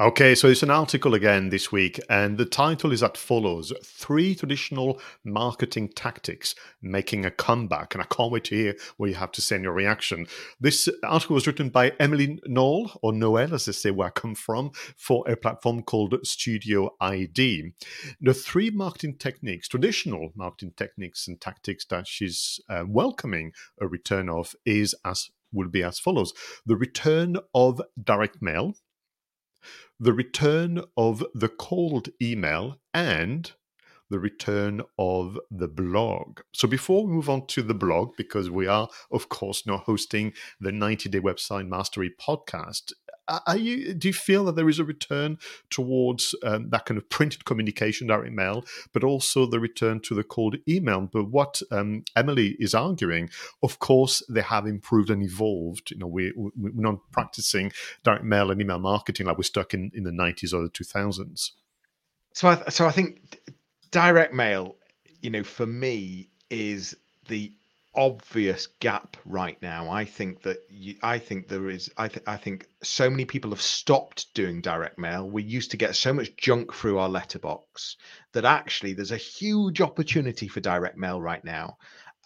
Okay, 0.00 0.34
so 0.34 0.48
it's 0.48 0.62
an 0.62 0.70
article 0.70 1.12
again 1.12 1.50
this 1.50 1.70
week, 1.70 2.00
and 2.08 2.38
the 2.38 2.46
title 2.46 2.92
is 2.92 3.02
as 3.02 3.14
follows 3.14 3.74
Three 3.84 4.34
Traditional 4.34 4.98
Marketing 5.22 5.86
Tactics 5.90 6.54
Making 6.80 7.26
a 7.26 7.30
Comeback. 7.30 7.94
And 7.94 8.00
I 8.00 8.06
can't 8.06 8.32
wait 8.32 8.44
to 8.44 8.54
hear 8.54 8.74
what 8.96 9.10
you 9.10 9.16
have 9.16 9.32
to 9.32 9.42
in 9.56 9.62
your 9.62 9.74
reaction. 9.74 10.26
This 10.58 10.88
article 11.04 11.34
was 11.34 11.46
written 11.46 11.68
by 11.68 11.92
Emily 12.00 12.40
Noel, 12.46 12.98
or 13.02 13.12
Noel, 13.12 13.52
as 13.52 13.66
they 13.66 13.72
say 13.72 13.90
where 13.90 14.08
I 14.08 14.10
come 14.10 14.34
from, 14.34 14.70
for 14.96 15.28
a 15.28 15.36
platform 15.36 15.82
called 15.82 16.26
Studio 16.26 16.96
ID. 16.98 17.72
The 18.18 18.34
three 18.34 18.70
marketing 18.70 19.18
techniques, 19.18 19.68
traditional 19.68 20.32
marketing 20.34 20.72
techniques 20.74 21.28
and 21.28 21.38
tactics 21.38 21.84
that 21.90 22.08
she's 22.08 22.60
uh, 22.70 22.84
welcoming 22.88 23.52
a 23.78 23.86
return 23.86 24.30
of, 24.30 24.56
is 24.64 24.94
as 25.04 25.28
will 25.52 25.68
be 25.68 25.82
as 25.82 25.98
follows 25.98 26.32
the 26.64 26.76
return 26.76 27.36
of 27.54 27.80
direct 28.02 28.40
mail 28.40 28.74
the 30.02 30.12
return 30.12 30.82
of 30.96 31.24
the 31.32 31.48
cold 31.48 32.08
email 32.20 32.80
and 32.92 33.52
the 34.10 34.18
return 34.18 34.82
of 34.98 35.38
the 35.48 35.68
blog. 35.68 36.40
So 36.52 36.66
before 36.66 37.06
we 37.06 37.12
move 37.12 37.30
on 37.30 37.46
to 37.46 37.62
the 37.62 37.72
blog, 37.72 38.16
because 38.16 38.50
we 38.50 38.66
are, 38.66 38.88
of 39.12 39.28
course, 39.28 39.64
now 39.64 39.76
hosting 39.76 40.32
the 40.60 40.72
90 40.72 41.08
Day 41.08 41.20
Website 41.20 41.68
Mastery 41.68 42.10
podcast, 42.20 42.92
are 43.28 43.56
you 43.56 43.94
do 43.94 44.08
you 44.08 44.12
feel 44.12 44.44
that 44.44 44.56
there 44.56 44.68
is 44.68 44.78
a 44.78 44.84
return 44.84 45.38
towards 45.70 46.34
um, 46.42 46.70
that 46.70 46.86
kind 46.86 46.98
of 46.98 47.08
printed 47.08 47.44
communication 47.44 48.06
direct 48.08 48.32
mail 48.32 48.64
but 48.92 49.04
also 49.04 49.46
the 49.46 49.60
return 49.60 50.00
to 50.00 50.14
the 50.14 50.24
cold 50.24 50.56
email? 50.68 51.08
But 51.12 51.30
what 51.30 51.62
um, 51.70 52.04
emily 52.16 52.56
is 52.58 52.74
arguing 52.74 53.30
of 53.62 53.78
course 53.78 54.22
they 54.28 54.42
have 54.42 54.66
improved 54.66 55.10
and 55.10 55.22
evolved. 55.22 55.90
You 55.90 55.98
know 55.98 56.06
we, 56.06 56.32
we, 56.36 56.70
are 56.70 56.72
not 56.74 56.98
practicing 57.12 57.72
direct 58.02 58.24
mail 58.24 58.50
and 58.50 58.60
email 58.60 58.78
marketing 58.78 59.26
like 59.26 59.38
we're 59.38 59.44
stuck 59.44 59.74
in, 59.74 59.90
in 59.94 60.04
the 60.04 60.10
90s 60.10 60.52
or 60.52 60.62
the 60.62 60.70
2000s 60.70 61.52
so 62.34 62.48
I, 62.48 62.70
so 62.70 62.86
I 62.86 62.90
think 62.90 63.40
direct 63.90 64.34
mail 64.34 64.76
you 65.20 65.30
know 65.30 65.44
for 65.44 65.66
me 65.66 66.28
is 66.50 66.96
the 67.28 67.52
obvious 67.94 68.68
gap 68.80 69.16
right 69.24 69.60
now. 69.60 69.90
I 69.90 70.04
think 70.04 70.42
that 70.42 70.58
you, 70.70 70.96
I 71.02 71.18
think 71.18 71.48
there 71.48 71.68
is. 71.68 71.90
I, 71.96 72.08
th- 72.08 72.24
I 72.26 72.36
think 72.36 72.66
so 72.82 73.10
many 73.10 73.24
people 73.24 73.50
have 73.50 73.62
stopped 73.62 74.32
doing 74.34 74.60
direct 74.60 74.98
mail. 74.98 75.28
We 75.28 75.42
used 75.42 75.70
to 75.72 75.76
get 75.76 75.96
so 75.96 76.12
much 76.12 76.36
junk 76.36 76.72
through 76.72 76.98
our 76.98 77.08
letterbox 77.08 77.96
that 78.32 78.44
actually 78.44 78.94
there's 78.94 79.12
a 79.12 79.16
huge 79.16 79.80
opportunity 79.80 80.48
for 80.48 80.60
direct 80.60 80.96
mail 80.96 81.20
right 81.20 81.44
now. 81.44 81.76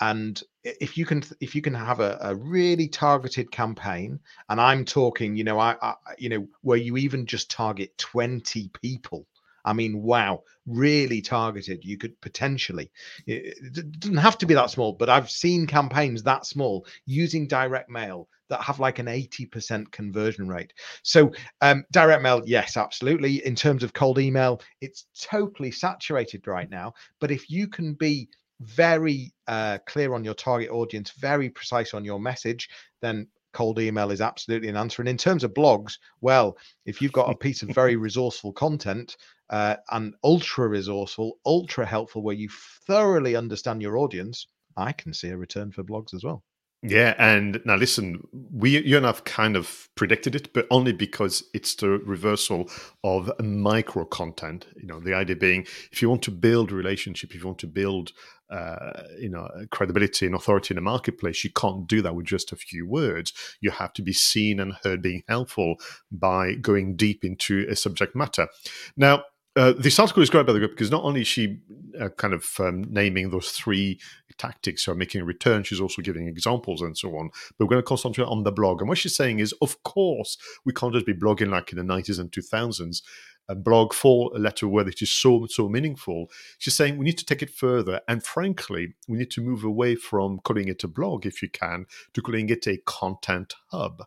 And 0.01 0.41
if 0.63 0.99
you 0.99 1.07
can, 1.07 1.23
if 1.41 1.55
you 1.55 1.63
can 1.63 1.75
have 1.75 2.01
a, 2.01 2.19
a 2.21 2.35
really 2.35 2.89
targeted 2.89 3.51
campaign, 3.51 4.21
and 4.49 4.61
I'm 4.61 4.85
talking, 4.85 5.37
you 5.37 5.45
know, 5.45 5.59
I, 5.59 5.77
I, 5.81 5.95
you 6.19 6.29
know, 6.29 6.47
where 6.61 6.77
you 6.77 6.97
even 6.99 7.27
just 7.27 7.51
target 7.51 7.97
20 7.99 8.71
people 8.83 9.27
I 9.67 9.73
mean, 9.73 10.03
wow, 10.03 10.45
really 10.65 11.21
targeted. 11.21 11.85
You 11.85 11.99
could 11.99 12.19
potentially, 12.21 12.91
it 13.27 14.01
doesn't 14.01 14.17
have 14.17 14.39
to 14.39 14.47
be 14.47 14.55
that 14.55 14.71
small, 14.71 14.93
but 14.93 15.11
I've 15.11 15.31
seen 15.31 15.67
campaigns 15.67 16.23
that 16.23 16.47
small 16.47 16.87
using 17.05 17.49
direct 17.49 17.91
mail 17.91 18.29
that 18.49 18.63
have 18.63 18.79
like 18.79 19.01
an 19.01 19.07
80% 19.07 19.91
conversion 19.91 20.49
rate. 20.49 20.73
So, 21.03 21.33
um, 21.63 21.85
direct 21.91 22.23
mail, 22.23 22.43
yes, 22.47 22.77
absolutely. 22.77 23.45
In 23.45 23.57
terms 23.57 23.83
of 23.83 23.93
cold 23.93 24.21
email, 24.21 24.61
it's 24.81 25.07
totally 25.21 25.73
saturated 25.73 26.47
right 26.47 26.71
now. 26.71 26.95
But 27.21 27.33
if 27.33 27.51
you 27.51 27.67
can 27.67 27.95
be 27.95 28.29
very 28.61 29.35
uh, 29.49 29.79
clear 29.87 30.15
on 30.15 30.25
your 30.25 30.35
target 30.35 30.71
audience, 30.71 31.11
very 31.19 31.51
precise 31.51 31.93
on 31.93 32.05
your 32.05 32.21
message, 32.21 32.69
then 33.03 33.27
cold 33.57 33.79
email 33.79 34.11
is 34.11 34.21
absolutely 34.21 34.69
an 34.69 34.77
answer. 34.77 35.01
And 35.01 35.09
in 35.09 35.17
terms 35.17 35.43
of 35.43 35.55
blogs, 35.55 35.95
well, 36.21 36.59
if 36.85 37.01
you've 37.01 37.13
got 37.13 37.31
a 37.31 37.37
piece 37.37 37.63
of 37.63 37.71
very 37.71 37.97
resourceful 38.07 38.53
content 38.53 39.17
uh, 39.49 39.77
and 39.91 40.15
ultra 40.23 40.69
resourceful, 40.69 41.39
ultra 41.47 41.87
helpful, 41.87 42.23
where 42.23 42.35
you 42.35 42.51
thoroughly 42.87 43.35
understand 43.35 43.81
your 43.81 43.97
audience, 43.97 44.47
I 44.77 44.93
can 44.93 45.15
see 45.15 45.31
a 45.31 45.37
return 45.39 45.73
for 45.73 45.83
blogs 45.83 46.13
as 46.13 46.23
well. 46.23 46.45
Yeah, 46.83 47.15
and 47.19 47.61
now 47.65 47.77
listen, 47.77 48.29
we 48.53 48.79
you 48.79 48.97
and 48.97 49.07
I've 49.07 49.25
kind 49.25 49.57
of 49.57 49.89
predicted 49.97 50.35
it, 50.37 50.53
but 50.53 50.67
only 50.71 50.93
because 50.93 51.43
it's 51.53 51.75
the 51.75 51.89
reversal 51.89 52.71
of 53.03 53.31
micro 53.43 54.05
content. 54.05 54.67
You 54.77 54.87
know, 54.87 55.01
the 55.01 55.15
idea 55.15 55.37
being 55.37 55.67
if 55.91 56.01
you 56.01 56.09
want 56.09 56.23
to 56.25 56.31
build 56.31 56.71
a 56.71 56.75
relationship, 56.75 57.35
if 57.35 57.41
you 57.41 57.47
want 57.47 57.59
to 57.61 57.67
build 57.67 58.13
uh, 58.51 59.03
you 59.19 59.31
know 59.31 59.49
credibility 59.71 60.27
and 60.27 60.35
authority 60.35 60.75
in 60.75 60.77
the 60.77 60.83
marketplace, 60.83 61.43
you 61.43 61.51
can't 61.51 61.89
do 61.89 62.03
that 62.03 62.15
with 62.15 62.27
just 62.27 62.53
a 62.53 62.57
few 62.57 62.87
words. 62.87 63.33
You 63.61 63.71
have 63.71 63.93
to 63.95 64.03
be 64.03 64.13
seen 64.13 64.61
and 64.61 64.75
heard 64.85 65.03
being 65.03 65.23
helpful 65.29 65.77
by 66.13 66.55
going 66.55 66.95
deep 66.95 67.25
into 67.25 67.67
a 67.69 67.75
subject 67.75 68.15
matter. 68.15 68.49
Now, 68.97 69.25
uh, 69.57 69.73
this 69.79 69.99
article 69.99 70.23
is 70.23 70.31
great 70.31 70.47
by 70.47 70.53
the 70.53 70.61
way 70.61 70.67
because 70.67 70.91
not 70.91 71.05
only 71.05 71.23
is 71.23 71.29
she 71.29 71.59
uh, 71.99 72.11
kind 72.11 72.35
of 72.35 72.47
um, 72.61 72.85
naming 72.91 73.31
those 73.31 73.51
three 73.51 73.99
tactics 74.39 74.87
or 74.87 74.95
making 74.95 75.23
a 75.23 75.25
return, 75.25 75.63
she's 75.63 75.81
also 75.81 76.03
giving 76.03 76.29
examples 76.29 76.83
and 76.83 76.97
so 76.97 77.17
on. 77.17 77.31
But 77.59 77.65
we're 77.65 77.71
going 77.71 77.83
to 77.83 77.87
concentrate 77.87 78.27
on 78.27 78.43
the 78.43 78.53
blog. 78.53 78.81
And 78.81 78.89
what 78.89 78.99
she's 78.99 79.17
saying 79.17 79.39
is, 79.39 79.55
of 79.63 79.83
course, 79.83 80.37
we 80.65 80.73
can't 80.73 80.93
just 80.93 81.07
be 81.07 81.15
blogging 81.15 81.51
like 81.51 81.73
in 81.73 81.79
the 81.79 81.95
90s 81.95 82.19
and 82.19 82.31
2000s. 82.31 83.03
A 83.49 83.55
blog 83.55 83.93
for 83.93 84.33
a 84.35 84.41
letter 84.41 84.67
word 84.67 84.89
that 84.89 85.01
is 85.01 85.13
so 85.13 85.47
so 85.49 85.69
meaningful. 85.69 86.29
She's 86.59 86.75
saying 86.75 86.99
we 86.99 87.05
need 87.05 87.19
to 87.19 87.25
take 87.25 87.43
it 87.43 87.51
further, 87.51 88.01
and 88.09 88.21
frankly, 88.21 88.95
we 89.07 89.19
need 89.19 89.31
to 89.31 89.41
move 89.41 89.63
away 89.63 89.95
from 89.95 90.41
calling 90.41 90.67
it 90.67 90.83
a 90.83 90.89
blog, 90.89 91.25
if 91.27 91.41
you 91.43 91.49
can, 91.49 91.87
to 92.15 92.23
calling 92.23 92.49
it 92.49 92.67
a 92.67 92.79
content 92.79 93.55
hub. 93.71 94.03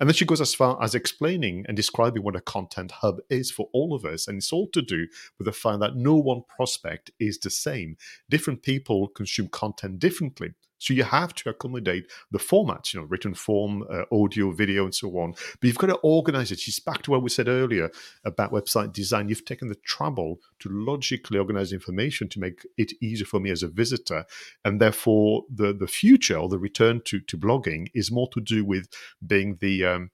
And 0.00 0.08
then 0.08 0.14
she 0.14 0.24
goes 0.24 0.40
as 0.40 0.54
far 0.54 0.82
as 0.82 0.94
explaining 0.94 1.64
and 1.66 1.76
describing 1.76 2.22
what 2.22 2.36
a 2.36 2.40
content 2.40 2.92
hub 2.92 3.18
is 3.30 3.50
for 3.50 3.68
all 3.72 3.94
of 3.94 4.04
us. 4.04 4.26
And 4.26 4.38
it's 4.38 4.52
all 4.52 4.68
to 4.68 4.82
do 4.82 5.06
with 5.38 5.46
the 5.46 5.52
fact 5.52 5.80
that 5.80 5.96
no 5.96 6.16
one 6.16 6.42
prospect 6.48 7.10
is 7.18 7.38
the 7.38 7.50
same. 7.50 7.96
Different 8.28 8.62
people 8.62 9.08
consume 9.08 9.48
content 9.48 9.98
differently. 9.98 10.54
So 10.82 10.94
you 10.94 11.04
have 11.04 11.32
to 11.36 11.50
accommodate 11.50 12.10
the 12.32 12.40
formats, 12.40 12.92
you 12.92 13.00
know, 13.00 13.06
written 13.06 13.34
form, 13.34 13.84
uh, 13.88 14.02
audio, 14.10 14.50
video, 14.50 14.82
and 14.84 14.92
so 14.92 15.08
on. 15.16 15.32
But 15.32 15.68
you've 15.68 15.78
got 15.78 15.86
to 15.86 15.94
organize 16.02 16.50
it. 16.50 16.58
She's 16.58 16.80
back 16.80 17.02
to 17.02 17.12
what 17.12 17.22
we 17.22 17.30
said 17.30 17.46
earlier 17.46 17.88
about 18.24 18.50
website 18.50 18.92
design. 18.92 19.28
You've 19.28 19.44
taken 19.44 19.68
the 19.68 19.76
trouble 19.76 20.40
to 20.58 20.68
logically 20.68 21.38
organize 21.38 21.72
information 21.72 22.28
to 22.30 22.40
make 22.40 22.66
it 22.76 22.92
easier 23.00 23.26
for 23.26 23.38
me 23.38 23.52
as 23.52 23.62
a 23.62 23.68
visitor. 23.68 24.24
And 24.64 24.80
therefore, 24.80 25.44
the, 25.48 25.72
the 25.72 25.86
future 25.86 26.36
or 26.36 26.48
the 26.48 26.58
return 26.58 27.00
to, 27.04 27.20
to 27.20 27.38
blogging 27.38 27.86
is 27.94 28.10
more 28.10 28.28
to 28.32 28.40
do 28.40 28.64
with 28.64 28.88
being 29.24 29.58
the 29.60 29.84
um, 29.84 30.10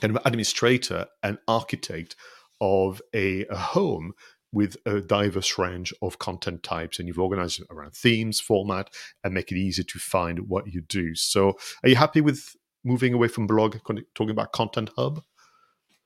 kind 0.00 0.16
of 0.16 0.22
administrator 0.24 1.06
and 1.24 1.38
architect 1.48 2.14
of 2.60 3.02
a, 3.12 3.44
a 3.46 3.56
home 3.56 4.12
with 4.52 4.76
a 4.86 5.00
diverse 5.00 5.58
range 5.58 5.92
of 6.02 6.18
content 6.18 6.62
types 6.62 6.98
and 6.98 7.08
you've 7.08 7.18
organized 7.18 7.60
it 7.60 7.66
around 7.70 7.94
themes, 7.94 8.40
format, 8.40 8.90
and 9.22 9.34
make 9.34 9.50
it 9.50 9.58
easy 9.58 9.84
to 9.84 9.98
find 9.98 10.48
what 10.48 10.72
you 10.72 10.80
do. 10.80 11.14
So, 11.14 11.58
are 11.82 11.88
you 11.88 11.96
happy 11.96 12.20
with 12.20 12.56
moving 12.84 13.12
away 13.12 13.28
from 13.28 13.46
blog, 13.46 13.76
talking 14.14 14.30
about 14.30 14.52
Content 14.52 14.90
Hub? 14.96 15.22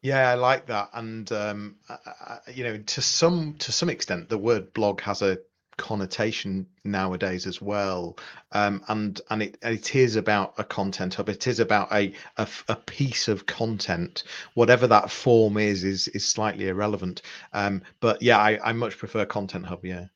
Yeah, 0.02 0.30
I 0.30 0.34
like 0.34 0.66
that, 0.66 0.88
and 0.94 1.30
um, 1.30 1.76
I, 1.88 1.96
I, 2.06 2.38
you 2.50 2.64
know, 2.64 2.78
to 2.78 3.02
some 3.02 3.56
to 3.58 3.70
some 3.70 3.90
extent, 3.90 4.30
the 4.30 4.38
word 4.38 4.72
blog 4.72 5.02
has 5.02 5.20
a 5.20 5.38
connotation 5.80 6.66
nowadays 6.84 7.46
as 7.46 7.60
well. 7.62 8.16
Um, 8.52 8.84
and 8.88 9.20
and 9.30 9.42
it, 9.42 9.56
it 9.62 9.96
is 9.96 10.14
about 10.14 10.54
a 10.58 10.64
content 10.64 11.14
hub. 11.14 11.30
It 11.30 11.46
is 11.46 11.58
about 11.58 11.90
a, 11.92 12.12
a, 12.36 12.46
a 12.68 12.76
piece 12.76 13.26
of 13.28 13.46
content. 13.46 14.24
Whatever 14.54 14.86
that 14.88 15.10
form 15.10 15.56
is 15.56 15.82
is 15.82 16.06
is 16.08 16.26
slightly 16.26 16.68
irrelevant. 16.68 17.22
Um, 17.54 17.82
but 18.00 18.20
yeah 18.20 18.38
I, 18.38 18.60
I 18.62 18.72
much 18.72 18.98
prefer 18.98 19.24
content 19.24 19.66
hub 19.66 19.84
yeah. 19.84 20.06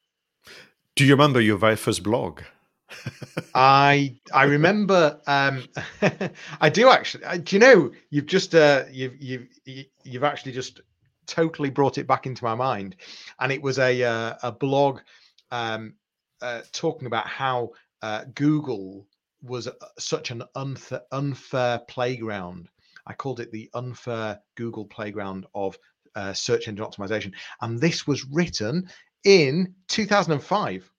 Do 0.97 1.05
you 1.05 1.13
remember 1.13 1.41
your 1.41 1.57
very 1.57 1.77
first 1.77 2.03
blog? 2.03 2.43
I 3.55 4.17
I 4.33 4.45
remember 4.45 5.19
um, 5.27 5.65
I 6.61 6.69
do 6.69 6.91
actually. 6.91 7.39
Do 7.39 7.57
you 7.57 7.61
know 7.61 7.91
you've 8.11 8.27
just 8.27 8.55
uh, 8.55 8.85
you've 8.91 9.17
you've 9.21 9.49
you've 10.05 10.25
actually 10.25 10.53
just 10.53 10.83
totally 11.27 11.71
brought 11.71 11.97
it 11.97 12.07
back 12.07 12.27
into 12.27 12.45
my 12.45 12.55
mind, 12.55 12.97
and 13.41 13.51
it 13.51 13.63
was 13.63 13.79
a 13.79 14.03
uh, 14.03 14.35
a 14.43 14.53
blog 14.53 15.01
um, 15.51 15.95
uh, 16.41 16.63
talking 16.73 17.07
about 17.07 17.27
how 17.27 17.71
uh, 18.03 18.25
Google 18.35 19.07
was 19.43 19.67
uh, 19.69 19.73
such 19.99 20.31
an 20.31 20.43
unfair, 20.55 21.03
unfair 21.13 21.81
playground. 21.89 22.69
I 23.07 23.13
called 23.13 23.41
it 23.41 23.53
the 23.53 23.71
unfair 23.75 24.41
Google 24.57 24.87
playground 24.87 25.47
of 25.55 25.79
uh, 26.15 26.33
search 26.33 26.69
engine 26.69 26.85
optimization. 26.85 27.33
And 27.61 27.81
this 27.81 28.07
was 28.07 28.25
written 28.33 28.89
in 29.25 29.75
2005. 29.89 30.91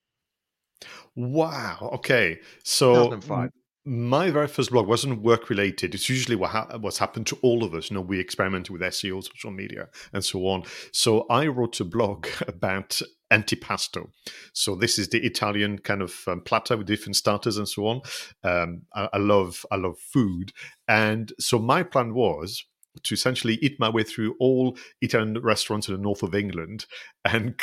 Wow. 1.16 1.90
Okay. 1.94 2.40
So 2.64 2.94
2005 2.94 3.52
my 3.86 4.32
very 4.32 4.48
first 4.48 4.72
blog 4.72 4.88
wasn't 4.88 5.22
work 5.22 5.50
related. 5.50 5.94
It's 5.94 6.10
usually 6.10 6.36
what 6.36 6.50
ha- 6.52 6.78
what's 6.80 6.98
happened 6.98 7.28
to 7.28 7.38
all 7.44 7.64
of 7.64 7.76
us. 7.76 7.90
You 7.90 7.96
know, 7.96 8.02
we 8.02 8.20
experimented 8.20 8.72
with 8.72 8.82
SEO, 8.82 9.24
social 9.24 9.52
media, 9.52 9.90
and 10.12 10.26
so 10.26 10.48
on. 10.48 10.64
So 10.92 11.28
I 11.30 11.46
wrote 11.48 11.80
a 11.80 11.86
blog 11.86 12.28
about 12.48 13.00
antipasto. 13.32 14.10
So 14.54 14.76
this 14.76 14.98
is 14.98 15.10
the 15.10 15.24
Italian 15.24 15.80
kind 15.80 16.02
of 16.02 16.16
um, 16.28 16.42
platter 16.42 16.78
with 16.78 16.88
different 16.88 17.16
starters 17.16 17.58
and 17.58 17.68
so 17.68 17.86
on. 17.86 18.02
Um, 18.44 18.82
I, 18.94 19.10
I 19.14 19.18
love 19.18 19.66
I 19.72 19.76
love 19.76 20.00
food, 20.00 20.52
and 20.88 21.32
so 21.40 21.60
my 21.60 21.84
plan 21.84 22.16
was 22.16 22.66
to 23.04 23.14
essentially 23.14 23.56
eat 23.56 23.80
my 23.80 23.90
way 23.90 24.04
through 24.04 24.36
all 24.40 24.78
Italian 25.02 25.40
restaurants 25.42 25.88
in 25.88 25.96
the 25.96 26.02
north 26.02 26.24
of 26.24 26.34
England 26.34 26.86
and. 27.24 27.56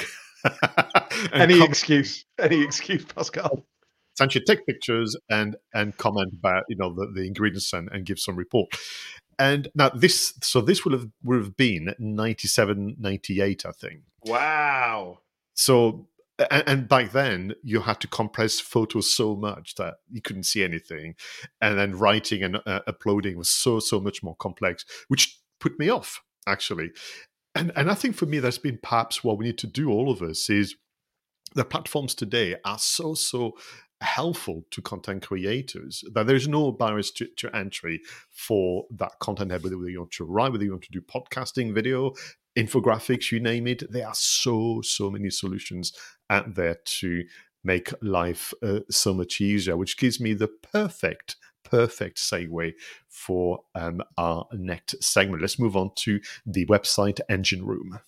and 0.45 1.41
any 1.41 1.59
come- 1.61 1.69
excuse, 1.69 2.25
any 2.41 2.63
excuse, 2.63 3.05
Pascal 3.05 3.65
essentially 4.15 4.45
take 4.45 4.67
pictures 4.67 5.17
and 5.31 5.57
and 5.75 5.97
comment 5.97 6.33
about 6.33 6.65
you 6.69 6.77
know 6.77 6.95
the, 6.95 7.11
the 7.15 7.27
ingredients 7.27 7.73
and, 7.73 7.89
and 7.93 8.07
give 8.07 8.19
some 8.19 8.37
report. 8.37 8.69
And 9.39 9.69
now 9.75 9.91
this 9.91 10.35
so 10.43 10.61
this 10.61 10.85
would 10.85 10.93
have 10.93 11.09
would 11.23 11.43
have 11.43 11.57
been 11.57 11.95
97 11.99 12.97
98 12.99 13.67
i 13.67 13.71
think. 13.73 14.03
Wow. 14.25 15.19
So 15.55 16.07
and, 16.51 16.65
and, 16.67 16.89
back 16.89 17.13
then 17.13 17.55
you 17.63 17.81
had 17.81 18.01
to 18.01 18.09
compress 18.09 18.59
photos 18.59 19.13
so 19.13 19.37
much 19.37 19.75
that 19.77 19.97
you 20.11 20.21
couldn't 20.21 20.45
see 20.45 20.65
anything. 20.65 21.15
And 21.61 21.79
then 21.79 21.99
writing 21.99 22.43
and 22.43 22.57
uh, 22.67 22.81
uploading 22.87 23.37
was 23.37 23.51
so 23.51 23.81
so 23.81 24.01
much 24.01 24.23
more 24.23 24.37
complex 24.37 24.85
which 25.09 25.39
put 25.61 25.79
me 25.79 25.89
off 25.89 26.23
actually. 26.47 26.91
And 27.55 27.73
and 27.77 27.91
i 27.91 27.95
think 27.95 28.17
for 28.17 28.27
me 28.27 28.39
that's 28.39 28.59
been 28.59 28.79
perhaps 28.83 29.23
what 29.23 29.39
we 29.39 29.47
need 29.47 29.59
to 29.59 29.67
do 29.67 29.91
all 29.91 30.11
of 30.11 30.23
us 30.23 30.49
is 30.49 30.77
the 31.55 31.65
platforms 31.65 32.15
today 32.15 32.57
are 32.65 32.79
so 32.79 33.15
so 33.15 33.53
helpful 34.03 34.65
to 34.71 34.83
content 34.83 35.23
creators 35.27 36.05
that 36.13 36.27
there's 36.27 36.49
no 36.49 36.73
barriers 36.73 37.11
to, 37.11 37.27
to 37.37 37.55
entry 37.55 38.01
for 38.31 38.85
that 38.91 39.19
content 39.21 39.51
whether 39.51 39.89
you 39.89 40.01
want 40.01 40.11
to 40.11 40.25
write 40.25 40.53
whether 40.53 40.65
you 40.65 40.71
want 40.71 40.83
to 40.83 40.91
do 40.91 41.01
podcasting 41.01 41.73
video 41.73 42.13
infographics 42.57 43.31
you 43.31 43.41
name 43.41 43.67
it 43.67 43.91
there 43.91 44.07
are 44.07 44.15
so 44.15 44.81
so 44.83 45.11
many 45.11 45.31
solutions 45.31 45.93
out 46.29 46.55
there 46.55 46.77
to 46.85 47.25
make 47.65 47.93
life 48.03 48.53
uh, 48.63 48.81
so 48.91 49.15
much 49.15 49.41
easier 49.41 49.77
which 49.77 49.97
gives 49.97 50.21
me 50.21 50.35
the 50.35 50.49
perfect 50.49 51.37
perfect 51.65 52.19
segue 52.19 52.73
for 53.09 53.63
um, 53.75 54.03
our 54.19 54.47
next 54.53 55.03
segment. 55.03 55.41
Let's 55.41 55.59
move 55.59 55.75
on 55.75 55.93
to 55.97 56.21
the 56.45 56.67
website 56.67 57.21
engine 57.31 57.65
room 57.65 58.01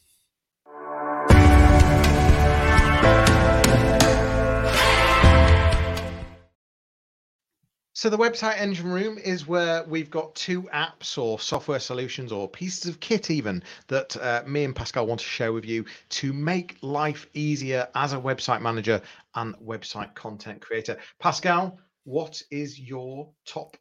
So 8.04 8.10
the 8.10 8.18
website 8.18 8.60
engine 8.60 8.92
room 8.92 9.16
is 9.16 9.46
where 9.46 9.82
we've 9.84 10.10
got 10.10 10.34
two 10.34 10.64
apps 10.64 11.16
or 11.16 11.40
software 11.40 11.78
solutions 11.78 12.32
or 12.32 12.46
pieces 12.50 12.84
of 12.84 13.00
kit 13.00 13.30
even 13.30 13.62
that 13.88 14.14
uh, 14.18 14.42
me 14.46 14.64
and 14.64 14.76
Pascal 14.76 15.06
want 15.06 15.20
to 15.20 15.26
share 15.26 15.54
with 15.54 15.64
you 15.64 15.86
to 16.10 16.34
make 16.34 16.76
life 16.82 17.26
easier 17.32 17.88
as 17.94 18.12
a 18.12 18.18
website 18.18 18.60
manager 18.60 19.00
and 19.36 19.54
website 19.56 20.14
content 20.14 20.60
creator. 20.60 20.98
Pascal, 21.18 21.78
what 22.04 22.42
is 22.50 22.78
your 22.78 23.30
top 23.46 23.78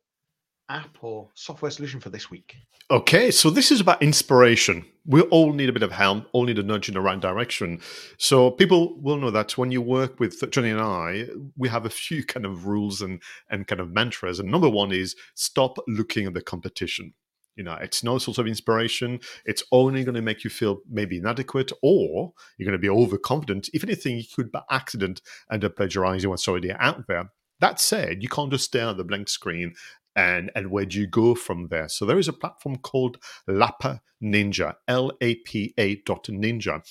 app 0.70 0.98
or 1.02 1.30
software 1.34 1.72
solution 1.72 2.00
for 2.00 2.10
this 2.10 2.30
week? 2.30 2.56
Okay, 2.92 3.32
so 3.32 3.50
this 3.50 3.72
is 3.72 3.80
about 3.80 4.02
inspiration. 4.02 4.86
We 5.06 5.22
all 5.22 5.54
need 5.54 5.70
a 5.70 5.74
bit 5.74 5.84
of 5.84 5.92
help, 5.92 6.26
all 6.32 6.44
need 6.44 6.60
a 6.60 6.64
nudge 6.64 6.88
in 6.88 6.94
the 6.94 7.02
right 7.02 7.20
direction. 7.20 7.80
So 8.18 8.52
people 8.52 9.00
will 9.02 9.18
know 9.18 9.32
that 9.32 9.58
when 9.58 9.72
you 9.72 9.82
work 9.82 10.20
with 10.20 10.40
Jonny 10.52 10.70
and 10.70 10.82
I, 10.82 11.28
we 11.58 11.70
have 11.70 11.86
a 11.86 11.90
few 11.90 12.26
kind 12.26 12.46
of 12.46 12.66
rules 12.66 13.02
and 13.02 13.22
and 13.50 13.68
kind 13.68 13.82
of 13.82 13.92
mantras. 13.92 14.40
And 14.40 14.52
number 14.52 14.70
one 14.70 14.92
is 14.92 15.16
stop 15.36 15.78
looking 15.88 16.28
at 16.28 16.34
the 16.34 16.42
competition. 16.42 17.14
You 17.56 17.64
know, 17.64 17.74
it's 17.74 18.04
no 18.04 18.18
source 18.18 18.40
of 18.40 18.48
inspiration. 18.48 19.20
It's 19.46 19.64
only 19.72 20.04
going 20.04 20.16
to 20.16 20.22
make 20.22 20.44
you 20.44 20.50
feel 20.50 20.82
maybe 20.90 21.18
inadequate, 21.18 21.72
or 21.84 22.34
you're 22.58 22.66
going 22.66 22.72
to 22.72 22.80
be 22.80 22.90
overconfident. 22.90 23.70
If 23.74 23.84
anything, 23.84 24.18
you 24.18 24.24
could 24.36 24.52
by 24.52 24.64
accident 24.72 25.22
end 25.52 25.64
up 25.64 25.76
plagiarizing 25.76 26.30
what's 26.30 26.48
already 26.48 26.72
out 26.72 27.08
there. 27.08 27.30
That 27.60 27.80
said, 27.80 28.24
you 28.24 28.28
can't 28.28 28.52
just 28.52 28.66
stare 28.66 28.88
at 28.88 28.98
the 28.98 29.04
blank 29.04 29.30
screen 29.30 29.76
and 30.16 30.52
and 30.56 30.72
where 30.72 30.86
do 30.86 31.00
you 31.00 31.08
go 31.08 31.36
from 31.36 31.68
there? 31.70 31.90
So 31.90 32.06
there 32.06 32.20
is 32.20 32.28
a 32.28 32.34
platform 32.34 32.78
called 32.78 33.18
Lapa 33.48 34.02
Ninja, 34.22 34.76
L 34.88 35.12
A 35.22 35.36
P 35.36 35.74
A 35.78 35.96
dot 36.06 36.26
Ninja, 36.26 36.82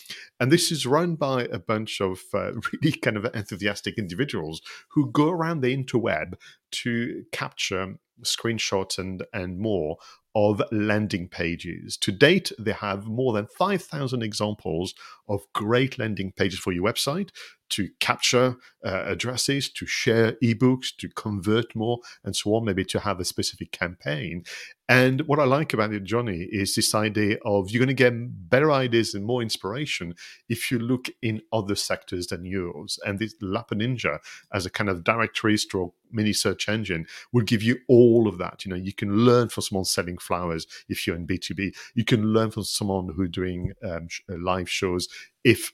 and 0.41 0.51
this 0.51 0.71
is 0.71 0.87
run 0.87 1.15
by 1.15 1.45
a 1.45 1.59
bunch 1.59 2.01
of 2.01 2.21
uh, 2.35 2.53
really 2.73 2.93
kind 2.93 3.17
of 3.17 3.25
enthusiastic 3.35 3.99
individuals 3.99 4.61
who 4.91 5.11
go 5.11 5.31
around 5.31 5.61
the 5.61 5.77
interweb 5.77 6.35
to 6.73 7.25
capture 7.33 7.97
screenshots 8.23 8.99
and 8.99 9.25
and 9.33 9.59
more 9.59 9.97
of 10.35 10.63
landing 10.71 11.29
pages. 11.29 11.97
To 11.99 12.13
date, 12.13 12.53
they 12.59 12.73
have 12.73 13.07
more 13.07 13.33
than 13.33 13.47
5,000 13.47 14.23
examples 14.23 14.95
of 15.29 15.43
great 15.53 15.99
landing 15.99 16.33
pages 16.33 16.59
for 16.59 16.73
your 16.73 16.85
website 16.85 17.31
to 17.73 17.89
capture 18.01 18.57
uh, 18.85 19.05
addresses, 19.07 19.71
to 19.71 19.87
share 19.87 20.33
ebooks, 20.43 20.95
to 20.99 21.09
convert 21.09 21.75
more, 21.75 22.01
and 22.23 22.37
so 22.37 22.55
on, 22.55 22.67
maybe 22.67 22.85
to 22.85 23.01
have 23.01 23.19
a 23.19 23.25
specific 23.25 23.73
campaign. 23.73 24.45
And 24.91 25.23
what 25.23 25.39
I 25.39 25.45
like 25.45 25.73
about 25.73 25.95
it, 25.95 26.05
Jonny, 26.05 26.49
is 26.53 26.75
this 26.75 26.95
idea 26.95 27.39
of 27.47 27.71
you're 27.71 27.81
going 27.81 27.89
to 27.89 27.95
get 27.95 28.51
better 28.51 28.71
ideas 28.71 29.15
and 29.15 29.25
more 29.25 29.41
inspiration 29.41 30.15
if 30.51 30.71
you 30.71 30.79
look 30.79 31.09
in 31.23 31.41
other 31.51 31.75
sectors 31.75 32.27
than 32.27 32.45
yours. 32.45 32.99
And 33.07 33.19
this 33.19 33.35
Lapa 33.41 33.75
Ninja, 33.75 34.19
as 34.53 34.67
a 34.67 34.71
kind 34.71 34.91
of 34.91 35.03
directory 35.03 35.57
stroke 35.57 35.95
mini 36.11 36.35
search 36.35 36.69
engine, 36.69 37.07
will 37.33 37.45
give 37.45 37.63
you 37.63 37.79
all 37.89 38.29
of 38.29 38.37
that. 38.37 38.67
You 38.67 38.71
know, 38.71 38.77
you 38.77 38.93
can 38.93 39.25
learn 39.25 39.49
from 39.49 39.63
someone 39.63 39.87
selling 39.87 40.19
flowers 40.23 40.67
if 40.89 41.07
you're 41.07 41.17
in 41.17 41.27
B2B. 41.27 41.75
You 41.95 42.05
can 42.05 42.33
learn 42.33 42.51
from 42.51 42.65
someone 42.65 43.11
who's 43.15 43.31
doing 43.31 43.73
um, 43.85 44.09
live 44.29 44.71
shows 44.71 45.09
if 45.45 45.73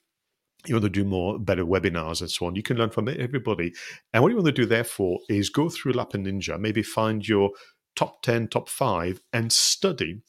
you 0.66 0.74
want 0.74 0.84
to 0.84 0.90
do 0.90 1.04
more 1.04 1.38
better 1.38 1.64
webinars 1.64 2.20
and 2.20 2.30
so 2.30 2.46
on. 2.46 2.56
You 2.56 2.62
can 2.62 2.76
learn 2.76 2.90
from 2.90 3.08
everybody. 3.08 3.72
And 4.12 4.22
what 4.22 4.30
you 4.30 4.36
want 4.36 4.46
to 4.46 4.52
do 4.52 4.66
therefore 4.66 5.20
is 5.28 5.50
go 5.50 5.68
through 5.68 5.92
lapa 5.92 6.18
ninja 6.18 6.58
maybe 6.58 6.82
find 6.82 7.26
your 7.26 7.50
top 7.94 8.22
10 8.22 8.48
top 8.48 8.68
5 8.68 9.20
and 9.32 9.52
study 9.52 10.22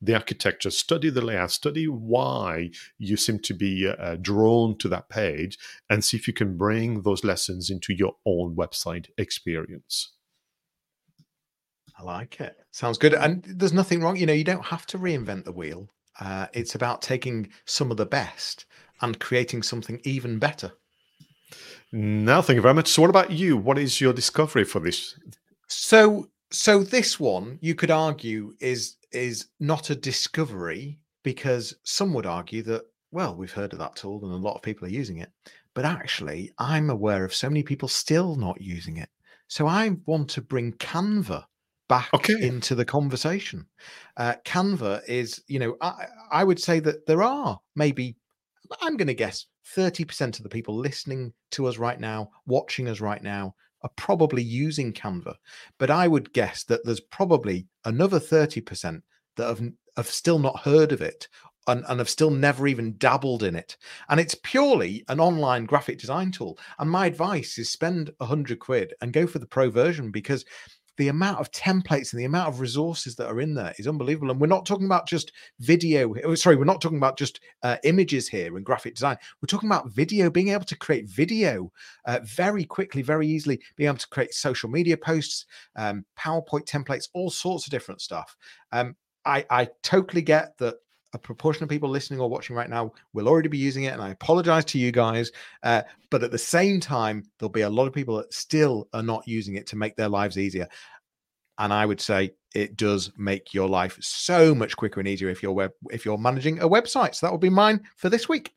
the 0.00 0.14
architecture 0.14 0.70
study 0.70 1.08
the 1.10 1.20
layout 1.20 1.52
study 1.52 1.86
why 1.86 2.70
you 2.98 3.16
seem 3.16 3.38
to 3.38 3.54
be 3.54 3.88
uh, 3.88 4.16
drawn 4.20 4.76
to 4.78 4.88
that 4.88 5.08
page 5.08 5.56
and 5.88 6.04
see 6.04 6.16
if 6.16 6.26
you 6.26 6.34
can 6.34 6.56
bring 6.56 7.02
those 7.02 7.22
lessons 7.22 7.70
into 7.70 7.92
your 7.92 8.14
own 8.26 8.56
website 8.56 9.06
experience 9.16 10.12
i 12.02 12.04
like 12.04 12.40
it 12.40 12.56
sounds 12.70 12.98
good 12.98 13.14
and 13.14 13.42
there's 13.44 13.72
nothing 13.72 14.00
wrong 14.00 14.16
you 14.16 14.26
know 14.26 14.32
you 14.32 14.44
don't 14.44 14.64
have 14.64 14.86
to 14.86 14.98
reinvent 14.98 15.44
the 15.44 15.52
wheel 15.52 15.88
uh, 16.20 16.46
it's 16.52 16.74
about 16.74 17.02
taking 17.02 17.48
some 17.64 17.90
of 17.90 17.96
the 17.96 18.06
best 18.06 18.66
and 19.00 19.18
creating 19.18 19.62
something 19.62 20.00
even 20.04 20.38
better. 20.38 20.72
No, 21.90 22.40
thank 22.40 22.56
you 22.56 22.62
very 22.62 22.74
much. 22.74 22.88
So, 22.88 23.02
what 23.02 23.10
about 23.10 23.30
you? 23.30 23.56
What 23.56 23.78
is 23.78 24.00
your 24.00 24.12
discovery 24.12 24.64
for 24.64 24.80
this? 24.80 25.18
So, 25.68 26.28
so 26.50 26.82
this 26.82 27.18
one 27.18 27.58
you 27.60 27.74
could 27.74 27.90
argue 27.90 28.54
is 28.60 28.96
is 29.10 29.46
not 29.60 29.90
a 29.90 29.94
discovery 29.94 30.98
because 31.22 31.74
some 31.82 32.14
would 32.14 32.26
argue 32.26 32.62
that 32.62 32.82
well, 33.10 33.34
we've 33.36 33.52
heard 33.52 33.74
of 33.74 33.78
that 33.78 33.96
tool 33.96 34.24
and 34.24 34.32
a 34.32 34.36
lot 34.36 34.54
of 34.54 34.62
people 34.62 34.86
are 34.86 34.90
using 34.90 35.18
it, 35.18 35.30
but 35.74 35.84
actually, 35.84 36.50
I'm 36.58 36.88
aware 36.88 37.26
of 37.26 37.34
so 37.34 37.50
many 37.50 37.62
people 37.62 37.88
still 37.88 38.36
not 38.36 38.60
using 38.60 38.96
it. 38.96 39.10
So, 39.48 39.66
I 39.66 39.96
want 40.06 40.30
to 40.30 40.40
bring 40.40 40.72
Canva 40.74 41.44
back 41.92 42.14
okay. 42.14 42.40
into 42.40 42.74
the 42.74 42.86
conversation. 42.86 43.66
Uh, 44.16 44.32
Canva 44.46 45.02
is, 45.06 45.42
you 45.46 45.58
know, 45.58 45.76
I, 45.82 46.06
I 46.30 46.42
would 46.42 46.58
say 46.58 46.80
that 46.80 47.06
there 47.06 47.22
are 47.22 47.60
maybe 47.76 48.16
I'm 48.80 48.96
going 48.96 49.08
to 49.08 49.14
guess 49.14 49.44
30% 49.76 50.38
of 50.38 50.42
the 50.42 50.48
people 50.48 50.74
listening 50.74 51.34
to 51.50 51.66
us 51.66 51.76
right 51.76 52.00
now, 52.00 52.30
watching 52.46 52.88
us 52.88 53.00
right 53.00 53.22
now, 53.22 53.54
are 53.82 53.90
probably 53.96 54.42
using 54.42 54.94
Canva. 54.94 55.34
But 55.78 55.90
I 55.90 56.08
would 56.08 56.32
guess 56.32 56.64
that 56.64 56.80
there's 56.84 57.00
probably 57.00 57.66
another 57.84 58.18
30% 58.18 59.02
that 59.36 59.46
have, 59.46 59.62
have 59.98 60.06
still 60.06 60.38
not 60.38 60.60
heard 60.60 60.92
of 60.92 61.02
it 61.02 61.28
and, 61.66 61.84
and 61.88 61.98
have 61.98 62.08
still 62.08 62.30
never 62.30 62.66
even 62.66 62.96
dabbled 62.96 63.42
in 63.42 63.54
it. 63.54 63.76
And 64.08 64.18
it's 64.18 64.36
purely 64.42 65.04
an 65.08 65.20
online 65.20 65.66
graphic 65.66 65.98
design 65.98 66.30
tool. 66.30 66.58
And 66.78 66.90
my 66.90 67.04
advice 67.06 67.58
is 67.58 67.68
spend 67.68 68.12
a 68.18 68.24
hundred 68.24 68.60
quid 68.60 68.94
and 69.02 69.12
go 69.12 69.26
for 69.26 69.40
the 69.40 69.46
pro 69.46 69.68
version 69.68 70.10
because 70.10 70.46
the 70.96 71.08
amount 71.08 71.40
of 71.40 71.50
templates 71.50 72.12
and 72.12 72.20
the 72.20 72.24
amount 72.24 72.48
of 72.48 72.60
resources 72.60 73.16
that 73.16 73.28
are 73.28 73.40
in 73.40 73.54
there 73.54 73.74
is 73.78 73.86
unbelievable. 73.86 74.30
And 74.30 74.40
we're 74.40 74.46
not 74.46 74.66
talking 74.66 74.86
about 74.86 75.08
just 75.08 75.32
video. 75.60 76.14
Oh, 76.24 76.34
sorry, 76.34 76.56
we're 76.56 76.64
not 76.64 76.80
talking 76.80 76.98
about 76.98 77.18
just 77.18 77.40
uh, 77.62 77.76
images 77.84 78.28
here 78.28 78.56
and 78.56 78.64
graphic 78.64 78.94
design. 78.94 79.16
We're 79.40 79.46
talking 79.46 79.68
about 79.68 79.90
video, 79.90 80.30
being 80.30 80.48
able 80.48 80.64
to 80.64 80.76
create 80.76 81.08
video 81.08 81.72
uh, 82.04 82.20
very 82.24 82.64
quickly, 82.64 83.02
very 83.02 83.26
easily, 83.26 83.60
being 83.76 83.88
able 83.88 83.98
to 83.98 84.08
create 84.08 84.34
social 84.34 84.68
media 84.68 84.96
posts, 84.96 85.46
um, 85.76 86.04
PowerPoint 86.18 86.66
templates, 86.66 87.08
all 87.14 87.30
sorts 87.30 87.66
of 87.66 87.70
different 87.70 88.00
stuff. 88.00 88.36
Um, 88.70 88.96
I, 89.24 89.46
I 89.50 89.68
totally 89.82 90.22
get 90.22 90.58
that 90.58 90.76
a 91.12 91.18
proportion 91.18 91.62
of 91.62 91.68
people 91.68 91.88
listening 91.88 92.20
or 92.20 92.28
watching 92.28 92.56
right 92.56 92.70
now 92.70 92.92
will 93.12 93.28
already 93.28 93.48
be 93.48 93.58
using 93.58 93.84
it. 93.84 93.92
And 93.92 94.02
I 94.02 94.10
apologize 94.10 94.64
to 94.66 94.78
you 94.78 94.92
guys. 94.92 95.30
Uh, 95.62 95.82
but 96.10 96.22
at 96.22 96.30
the 96.30 96.38
same 96.38 96.80
time, 96.80 97.24
there'll 97.38 97.50
be 97.50 97.62
a 97.62 97.70
lot 97.70 97.86
of 97.86 97.92
people 97.92 98.16
that 98.16 98.32
still 98.32 98.88
are 98.92 99.02
not 99.02 99.26
using 99.26 99.56
it 99.56 99.66
to 99.68 99.76
make 99.76 99.96
their 99.96 100.08
lives 100.08 100.38
easier. 100.38 100.68
And 101.58 101.72
I 101.72 101.84
would 101.84 102.00
say 102.00 102.32
it 102.54 102.76
does 102.76 103.12
make 103.16 103.54
your 103.54 103.68
life 103.68 103.98
so 104.00 104.54
much 104.54 104.76
quicker 104.76 105.00
and 105.00 105.08
easier 105.08 105.28
if 105.28 105.42
you're 105.42 105.52
web 105.52 105.72
if 105.90 106.04
you're 106.04 106.18
managing 106.18 106.60
a 106.60 106.68
website. 106.68 107.14
So 107.14 107.26
that 107.26 107.30
will 107.30 107.38
be 107.38 107.50
mine 107.50 107.82
for 107.96 108.08
this 108.08 108.28
week. 108.28 108.54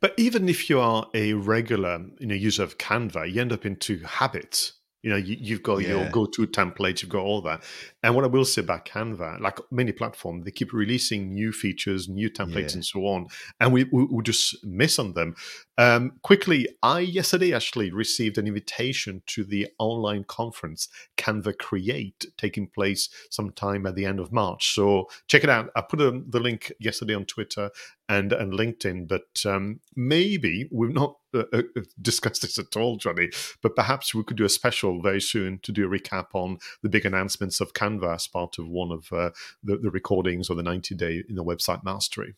But 0.00 0.14
even 0.16 0.48
if 0.48 0.70
you 0.70 0.80
are 0.80 1.06
a 1.14 1.34
regular 1.34 2.00
you 2.18 2.26
know, 2.26 2.34
user 2.34 2.62
of 2.62 2.78
Canva, 2.78 3.30
you 3.30 3.40
end 3.40 3.52
up 3.52 3.66
into 3.66 3.98
habits 4.04 4.77
you 5.02 5.10
know, 5.10 5.16
you, 5.16 5.54
have 5.54 5.62
got 5.62 5.78
yeah. 5.78 5.88
your 5.90 6.10
go-to 6.10 6.46
templates, 6.46 7.02
you've 7.02 7.10
got 7.10 7.22
all 7.22 7.40
that. 7.42 7.62
And 8.02 8.14
what 8.14 8.24
I 8.24 8.28
will 8.28 8.44
say 8.44 8.62
about 8.62 8.84
Canva, 8.84 9.40
like 9.40 9.60
many 9.70 9.92
platforms, 9.92 10.44
they 10.44 10.50
keep 10.50 10.72
releasing 10.72 11.32
new 11.32 11.52
features, 11.52 12.08
new 12.08 12.28
templates, 12.28 12.70
yeah. 12.70 12.74
and 12.74 12.84
so 12.84 13.00
on, 13.06 13.26
and 13.60 13.72
we, 13.72 13.84
we, 13.84 14.04
we 14.04 14.22
just 14.22 14.64
miss 14.64 14.98
on 14.98 15.12
them. 15.12 15.36
Um, 15.78 16.18
quickly, 16.22 16.68
I 16.82 16.98
yesterday 16.98 17.54
actually 17.54 17.92
received 17.92 18.36
an 18.36 18.48
invitation 18.48 19.22
to 19.28 19.44
the 19.44 19.68
online 19.78 20.24
conference 20.24 20.88
Canva 21.16 21.56
Create, 21.56 22.26
taking 22.36 22.66
place 22.66 23.08
sometime 23.30 23.86
at 23.86 23.94
the 23.94 24.04
end 24.04 24.18
of 24.18 24.32
March. 24.32 24.74
So 24.74 25.08
check 25.28 25.44
it 25.44 25.50
out. 25.50 25.70
I 25.76 25.82
put 25.82 26.00
a, 26.00 26.20
the 26.28 26.40
link 26.40 26.72
yesterday 26.80 27.14
on 27.14 27.26
Twitter 27.26 27.70
and 28.08 28.32
and 28.32 28.52
LinkedIn, 28.52 29.06
but 29.06 29.44
um, 29.46 29.78
maybe 29.94 30.68
we've 30.72 30.92
not 30.92 31.16
uh, 31.32 31.44
uh, 31.52 31.62
discussed 32.02 32.42
this 32.42 32.58
at 32.58 32.76
all, 32.76 32.96
Jonny. 32.96 33.30
But 33.62 33.76
perhaps 33.76 34.12
we 34.12 34.24
could 34.24 34.36
do 34.36 34.44
a 34.44 34.48
special 34.48 35.00
very 35.00 35.20
soon 35.20 35.60
to 35.60 35.70
do 35.70 35.86
a 35.86 35.98
recap 35.98 36.26
on 36.34 36.58
the 36.82 36.88
big 36.88 37.06
announcements 37.06 37.60
of 37.60 37.72
Canva 37.72 38.16
as 38.16 38.26
part 38.26 38.58
of 38.58 38.66
one 38.66 38.90
of 38.90 39.12
uh, 39.12 39.30
the, 39.62 39.76
the 39.76 39.90
recordings 39.90 40.50
or 40.50 40.56
the 40.56 40.62
ninety 40.64 40.96
day 40.96 41.22
in 41.28 41.36
the 41.36 41.44
website 41.44 41.84
mastery. 41.84 42.34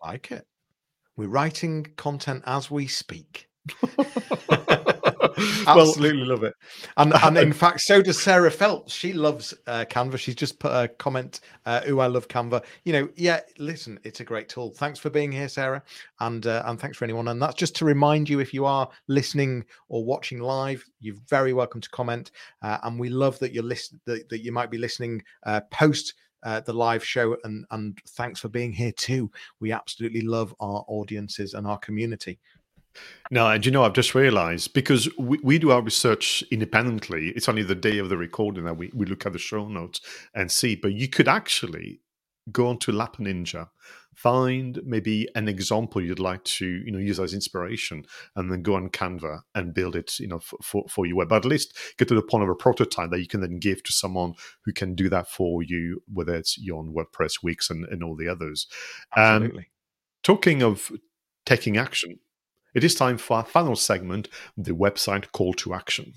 Like 0.00 0.30
it. 0.30 0.46
We're 1.16 1.28
writing 1.28 1.86
content 1.96 2.42
as 2.46 2.70
we 2.70 2.86
speak. 2.86 3.48
Absolutely 5.66 6.18
well, 6.18 6.28
love 6.28 6.44
it. 6.44 6.54
And, 6.96 7.12
and 7.22 7.38
in 7.38 7.52
fact, 7.52 7.80
so 7.80 8.02
does 8.02 8.20
Sarah 8.20 8.50
Phelps. 8.50 8.92
She 8.92 9.12
loves 9.12 9.54
uh, 9.66 9.84
Canva. 9.88 10.18
She's 10.18 10.34
just 10.34 10.58
put 10.58 10.72
a 10.72 10.88
comment, 10.88 11.40
uh, 11.66 11.80
"Ooh, 11.88 12.00
I 12.00 12.06
love 12.06 12.28
Canva." 12.28 12.64
You 12.84 12.92
know, 12.92 13.08
yeah. 13.16 13.40
Listen, 13.58 13.98
it's 14.04 14.20
a 14.20 14.24
great 14.24 14.48
tool. 14.48 14.70
Thanks 14.70 14.98
for 14.98 15.10
being 15.10 15.32
here, 15.32 15.48
Sarah, 15.48 15.82
and 16.20 16.46
uh, 16.46 16.62
and 16.66 16.78
thanks 16.78 16.96
for 16.96 17.04
anyone. 17.04 17.28
And 17.28 17.40
that's 17.40 17.56
just 17.56 17.76
to 17.76 17.84
remind 17.84 18.28
you, 18.28 18.40
if 18.40 18.54
you 18.54 18.64
are 18.64 18.88
listening 19.08 19.64
or 19.88 20.04
watching 20.04 20.40
live, 20.40 20.84
you're 21.00 21.16
very 21.28 21.52
welcome 21.52 21.80
to 21.80 21.90
comment. 21.90 22.30
Uh, 22.62 22.78
and 22.82 22.98
we 22.98 23.08
love 23.08 23.38
that 23.40 23.52
you're 23.52 23.64
listen 23.64 24.00
that, 24.06 24.28
that 24.28 24.42
you 24.42 24.52
might 24.52 24.70
be 24.70 24.78
listening 24.78 25.22
uh, 25.44 25.60
post 25.70 26.14
uh, 26.44 26.60
the 26.60 26.72
live 26.72 27.04
show 27.04 27.36
and 27.44 27.64
and 27.70 27.98
thanks 28.08 28.40
for 28.40 28.48
being 28.48 28.72
here 28.72 28.92
too 28.92 29.30
we 29.60 29.72
absolutely 29.72 30.20
love 30.20 30.54
our 30.60 30.84
audiences 30.88 31.54
and 31.54 31.66
our 31.66 31.78
community 31.78 32.38
no, 33.30 33.48
and 33.48 33.64
you 33.64 33.72
know, 33.72 33.84
I've 33.84 33.92
just 33.92 34.14
realized 34.14 34.72
because 34.72 35.08
we, 35.18 35.38
we 35.42 35.58
do 35.58 35.72
our 35.72 35.82
research 35.82 36.44
independently, 36.50 37.30
it's 37.30 37.48
only 37.48 37.62
the 37.62 37.74
day 37.74 37.98
of 37.98 38.08
the 38.08 38.16
recording 38.16 38.64
that 38.64 38.76
we, 38.76 38.90
we 38.94 39.06
look 39.06 39.26
at 39.26 39.32
the 39.32 39.38
show 39.38 39.66
notes 39.66 40.00
and 40.34 40.50
see. 40.50 40.76
But 40.76 40.92
you 40.92 41.08
could 41.08 41.28
actually 41.28 42.00
go 42.52 42.68
onto 42.68 42.92
Lapa 42.92 43.22
Ninja, 43.22 43.68
find 44.14 44.80
maybe 44.84 45.28
an 45.34 45.48
example 45.48 46.02
you'd 46.02 46.18
like 46.18 46.44
to, 46.44 46.66
you 46.66 46.92
know, 46.92 46.98
use 46.98 47.20
as 47.20 47.34
inspiration, 47.34 48.04
and 48.36 48.50
then 48.50 48.62
go 48.62 48.74
on 48.74 48.88
Canva 48.88 49.40
and 49.54 49.74
build 49.74 49.96
it, 49.96 50.18
you 50.18 50.28
know, 50.28 50.38
for, 50.38 50.58
for, 50.62 50.84
for 50.88 51.06
your 51.06 51.16
web. 51.16 51.28
But 51.28 51.44
at 51.44 51.50
least 51.50 51.76
get 51.98 52.08
to 52.08 52.14
the 52.14 52.22
point 52.22 52.44
of 52.44 52.48
a 52.48 52.54
prototype 52.54 53.10
that 53.10 53.20
you 53.20 53.26
can 53.26 53.40
then 53.40 53.58
give 53.58 53.82
to 53.82 53.92
someone 53.92 54.34
who 54.64 54.72
can 54.72 54.94
do 54.94 55.08
that 55.08 55.28
for 55.28 55.62
you, 55.62 56.02
whether 56.12 56.34
it's 56.34 56.58
your 56.58 56.78
own 56.78 56.94
WordPress 56.94 57.42
Wix 57.42 57.70
and, 57.70 57.84
and 57.86 58.02
all 58.02 58.16
the 58.16 58.28
others. 58.28 58.66
Absolutely. 59.16 59.58
Um, 59.58 59.66
talking 60.22 60.62
of 60.62 60.90
taking 61.44 61.76
action, 61.76 62.20
it 62.74 62.82
is 62.82 62.94
time 62.94 63.18
for 63.18 63.36
our 63.38 63.44
final 63.44 63.76
segment, 63.76 64.28
the 64.56 64.72
website 64.72 65.32
call 65.32 65.54
to 65.54 65.74
action. 65.74 66.14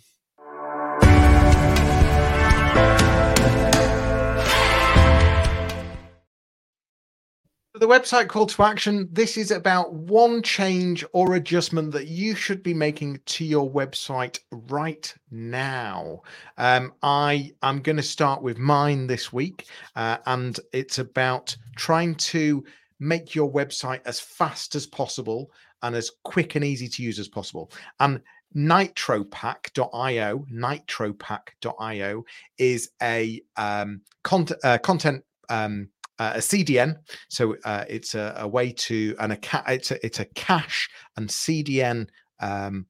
The 7.79 7.87
website 7.87 8.27
call 8.27 8.47
to 8.47 8.63
action 8.63 9.07
this 9.11 9.37
is 9.37 9.51
about 9.51 9.93
one 9.93 10.41
change 10.41 11.05
or 11.13 11.35
adjustment 11.35 11.91
that 11.91 12.07
you 12.07 12.33
should 12.33 12.63
be 12.63 12.73
making 12.73 13.19
to 13.27 13.45
your 13.45 13.69
website 13.69 14.39
right 14.51 15.13
now. 15.29 16.23
Um, 16.57 16.93
I 17.03 17.51
am 17.61 17.81
going 17.81 17.97
to 17.97 18.03
start 18.03 18.41
with 18.41 18.57
mine 18.57 19.05
this 19.05 19.31
week, 19.31 19.67
uh, 19.95 20.17
and 20.25 20.59
it's 20.73 20.97
about 20.97 21.55
trying 21.75 22.15
to 22.15 22.63
make 22.99 23.35
your 23.35 23.51
website 23.51 24.01
as 24.05 24.19
fast 24.19 24.73
as 24.73 24.87
possible 24.87 25.51
and 25.83 25.95
as 25.95 26.09
quick 26.23 26.55
and 26.55 26.65
easy 26.65 26.87
to 26.87 27.03
use 27.03 27.19
as 27.19 27.27
possible. 27.27 27.71
And 27.99 28.21
nitropack.io, 28.55 30.45
nitropack.io 30.51 32.25
is 32.57 32.89
a 33.03 33.41
um, 33.55 34.01
content, 34.23 34.59
uh, 34.63 34.79
content 34.79 35.23
um, 35.49 35.89
uh, 36.19 36.33
a 36.35 36.39
CDN. 36.39 36.97
So 37.29 37.55
uh, 37.63 37.85
it's 37.87 38.15
a, 38.15 38.33
a, 38.37 38.47
way 38.47 38.71
to 38.71 39.15
and 39.19 39.33
a 39.33 39.39
it's 39.67 39.91
a, 39.91 40.05
it's 40.05 40.19
a 40.19 40.25
cache 40.25 40.89
and 41.15 41.29
CDN 41.29 42.07
um, 42.39 42.85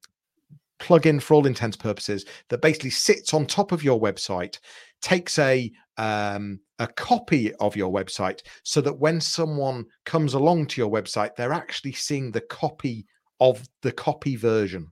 plugin 0.80 1.22
for 1.22 1.34
all 1.34 1.48
intents 1.48 1.78
purposes 1.78 2.26
that 2.50 2.62
basically 2.62 2.90
sits 2.90 3.34
on 3.34 3.46
top 3.46 3.72
of 3.72 3.84
your 3.84 4.00
website, 4.00 4.60
takes 5.02 5.40
a 5.40 5.72
um, 5.98 6.60
a 6.80 6.88
copy 6.88 7.54
of 7.56 7.76
your 7.76 7.92
website, 7.92 8.42
so 8.63 8.82
that 8.82 9.00
when 9.00 9.20
someone 9.20 9.86
comes 10.06 10.36
along 10.36 10.68
to 10.68 10.82
your 10.82 10.92
website, 10.92 11.36
they're 11.36 11.54
actually 11.54 11.94
seeing 11.94 12.32
the 12.32 12.42
copy 12.42 13.06
of 13.40 13.68
the 13.82 13.92
copy 13.92 14.36
version, 14.36 14.88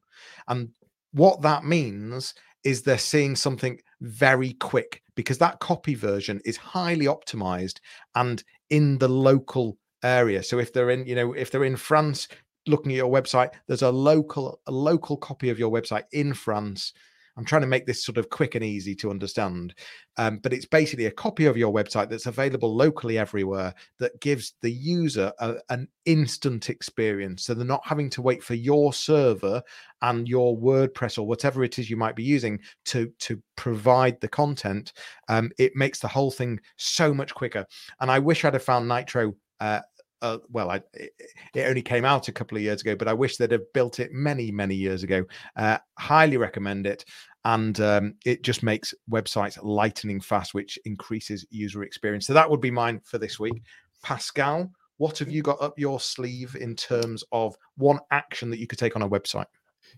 and 0.48 0.70
what 1.12 1.42
that 1.42 1.64
means 1.64 2.34
is 2.64 2.82
they're 2.82 2.98
seeing 2.98 3.36
something 3.36 3.80
very 4.02 4.54
quick 4.54 5.02
because 5.16 5.38
that 5.38 5.60
copy 5.60 5.96
version 5.96 6.42
is 6.46 6.58
highly 6.58 7.06
optimized 7.06 7.80
and 8.16 8.44
in 8.70 8.98
the 8.98 9.08
local 9.08 9.78
area. 10.04 10.44
So 10.44 10.60
if 10.60 10.74
they're 10.74 10.90
in, 10.90 11.06
you 11.06 11.16
know, 11.16 11.34
if 11.34 11.52
they're 11.52 11.64
in 11.64 11.78
France 11.78 12.28
looking 12.68 12.92
at 12.92 12.98
your 12.98 13.12
website, 13.12 13.52
there's 13.68 13.82
a 13.82 13.92
local 13.92 14.60
a 14.68 14.72
local 14.72 15.18
copy 15.18 15.50
of 15.50 15.60
your 15.60 15.72
website 15.72 16.04
in 16.12 16.34
France 16.34 16.94
I'm 17.38 17.46
trying 17.46 17.62
to 17.62 17.68
make 17.68 17.86
this 17.86 18.04
sort 18.04 18.18
of 18.18 18.30
quick 18.30 18.56
and 18.56 18.64
easy 18.64 18.96
to 18.96 19.10
understand. 19.10 19.74
Um, 20.18 20.40
but 20.40 20.54
it's 20.54 20.66
basically 20.66 21.08
a 21.08 21.12
copy 21.12 21.46
of 21.46 21.58
your 21.58 21.74
website 21.74 22.10
that's 22.10 22.28
available 22.28 22.76
locally 22.76 23.18
everywhere 23.18 23.74
that 24.00 24.20
gives 24.22 24.54
the 24.62 24.72
user 24.72 25.34
a, 25.40 25.56
an 25.70 25.88
instant 26.06 26.70
experience. 26.70 27.44
So 27.44 27.54
they're 27.54 27.66
not 27.66 27.86
having 27.86 28.10
to 28.12 28.22
wait 28.22 28.44
for 28.44 28.54
your 28.54 28.94
server 28.94 29.62
and 30.02 30.28
your 30.28 30.58
WordPress 30.58 31.18
or 31.18 31.28
whatever 31.28 31.64
it 31.64 31.78
is 31.80 31.90
you 31.90 31.98
might 31.98 32.16
be 32.16 32.24
using 32.24 32.60
to, 32.86 33.12
to 33.20 33.42
provide 33.58 34.20
the 34.22 34.28
content. 34.28 34.94
Um, 35.28 35.52
it 35.58 35.76
makes 35.76 36.00
the 36.00 36.08
whole 36.08 36.32
thing 36.32 36.60
so 36.78 37.14
much 37.14 37.34
quicker. 37.34 37.66
And 38.00 38.10
I 38.10 38.20
wish 38.20 38.46
I'd 38.46 38.54
have 38.54 38.64
found 38.64 38.88
Nitro 38.88 39.34
uh, 39.60 39.82
uh, 40.26 40.38
well, 40.50 40.72
I, 40.72 40.82
it, 40.94 41.68
only 41.68 41.84
came 41.84 42.04
out 42.04 42.28
a 42.28 42.32
couple 42.32 42.58
of 42.58 42.64
years 42.64 42.82
ago, 42.82 42.96
but 42.96 43.08
I 43.08 43.14
wish 43.14 43.38
they'd 43.38 43.52
have 43.52 43.72
built 43.74 44.00
it 44.00 44.12
many, 44.12 44.52
many 44.52 44.74
years 44.74 45.04
ago. 45.04 45.24
Uh, 45.56 45.78
highly 46.00 46.38
recommend 46.38 46.88
it. 46.88 47.06
And 47.44 47.80
um, 47.80 48.16
it 48.26 48.42
just 48.42 48.64
makes 48.64 48.94
websites 49.10 49.60
lightning 49.62 50.20
fast, 50.20 50.56
which 50.56 50.80
increases 50.86 51.46
user 51.52 51.84
experience. 51.84 52.26
So 52.26 52.34
that 52.34 52.50
would 52.50 52.62
be 52.62 52.72
mine 52.72 53.02
for 53.04 53.20
this 53.20 53.40
week. 53.40 53.62
Pascal, 54.02 54.72
what 54.98 55.20
have 55.20 55.30
you 55.30 55.44
got 55.44 55.62
up 55.62 55.78
your 55.78 56.00
sleeve 56.00 56.56
in 56.60 56.76
terms 56.76 57.24
of 57.32 57.56
one 57.78 58.00
action 58.10 58.50
that 58.50 58.60
you 58.60 58.66
could 58.66 58.80
take 58.80 58.96
on 58.96 59.04
a 59.04 59.10
website? 59.10 59.46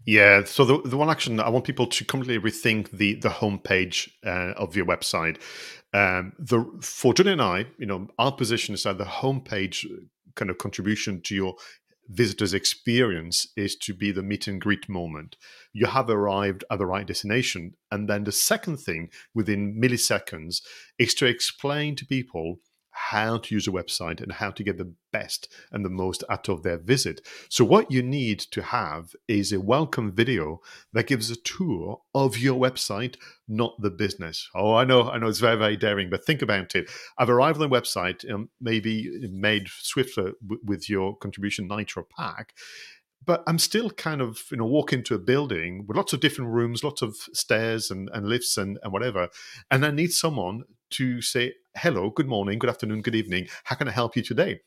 Yeah, 0.05 0.43
so 0.43 0.63
the, 0.63 0.81
the 0.81 0.97
one 0.97 1.09
action 1.09 1.39
I 1.39 1.49
want 1.49 1.65
people 1.65 1.87
to 1.87 2.05
completely 2.05 2.39
rethink 2.39 2.91
the 2.91 3.15
the 3.15 3.29
homepage 3.29 4.09
uh, 4.25 4.53
of 4.55 4.75
your 4.75 4.85
website. 4.85 5.37
Um, 5.93 6.33
the 6.39 6.65
for 6.81 7.13
Jonny 7.13 7.31
and 7.31 7.41
I, 7.41 7.65
you 7.77 7.85
know, 7.85 8.07
our 8.17 8.31
position 8.31 8.73
is 8.73 8.83
that 8.83 8.97
the 8.97 9.05
homepage 9.05 9.85
kind 10.37 10.49
of 10.49 10.57
contribution 10.57 11.21
to 11.23 11.35
your 11.35 11.55
visitor's 12.09 12.53
experience 12.53 13.47
is 13.57 13.75
to 13.75 13.93
be 13.93 14.11
the 14.11 14.23
meet 14.23 14.47
and 14.47 14.61
greet 14.61 14.87
moment. 14.87 15.35
You 15.73 15.87
have 15.87 16.09
arrived 16.09 16.63
at 16.71 16.79
the 16.79 16.85
right 16.85 17.05
destination. 17.05 17.73
And 17.91 18.09
then 18.09 18.23
the 18.23 18.31
second 18.31 18.77
thing 18.77 19.09
within 19.33 19.79
milliseconds 19.79 20.61
is 20.97 21.13
to 21.15 21.25
explain 21.25 21.95
to 21.97 22.05
people 22.05 22.59
how 22.97 23.37
to 23.37 23.55
use 23.55 23.67
a 23.67 23.71
website 23.71 24.21
and 24.21 24.31
how 24.31 24.51
to 24.51 24.63
get 24.63 24.77
the 24.77 24.93
best 25.13 25.51
and 25.71 25.85
the 25.85 25.89
most 25.89 26.23
out 26.29 26.49
of 26.49 26.63
their 26.63 26.77
visit. 26.77 27.21
So, 27.49 27.63
what 27.63 27.91
you 27.91 28.01
need 28.01 28.39
to 28.51 28.61
have 28.61 29.15
is 29.27 29.51
a 29.51 29.59
welcome 29.59 30.11
video 30.11 30.61
that 30.93 31.07
gives 31.07 31.29
a 31.29 31.35
tour 31.35 32.01
of 32.13 32.37
your 32.37 32.59
website, 32.59 33.15
not 33.47 33.81
the 33.81 33.91
business. 33.91 34.49
Oh, 34.55 34.73
I 34.73 34.83
know, 34.83 35.09
I 35.09 35.17
know 35.17 35.27
it's 35.27 35.39
very, 35.39 35.57
very 35.57 35.77
daring, 35.77 36.09
but 36.09 36.25
think 36.25 36.41
about 36.41 36.75
it. 36.75 36.89
I've 37.17 37.29
arrived 37.29 37.61
on 37.61 37.69
the 37.69 37.75
website, 37.75 38.29
um, 38.31 38.49
maybe 38.59 39.09
made 39.31 39.67
swifter 39.69 40.33
w- 40.41 40.61
with 40.65 40.89
your 40.89 41.15
contribution 41.17 41.67
Nitro 41.67 42.05
Pack 42.17 42.53
but 43.25 43.43
I'm 43.45 43.59
still 43.59 43.89
kind 43.89 44.21
of, 44.21 44.43
you 44.49 44.57
know, 44.57 44.65
walk 44.65 44.93
into 44.93 45.13
a 45.13 45.19
building 45.19 45.85
with 45.85 45.97
lots 45.97 46.13
of 46.13 46.21
different 46.21 46.51
rooms, 46.51 46.81
lots 46.81 47.01
of 47.01 47.17
stairs 47.33 47.91
and, 47.91 48.09
and 48.13 48.27
lifts 48.27 48.57
and, 48.57 48.79
and 48.81 48.93
whatever. 48.93 49.27
And 49.69 49.85
I 49.85 49.91
need 49.91 50.13
someone 50.13 50.63
to 50.91 51.21
say, 51.21 51.53
hello, 51.77 52.09
good 52.09 52.27
morning, 52.27 52.57
good 52.57 52.69
afternoon, 52.69 53.01
good 53.01 53.15
evening. 53.15 53.47
How 53.63 53.75
can 53.75 53.87
I 53.87 53.91
help 53.91 54.15
you 54.15 54.23
today? 54.23 54.61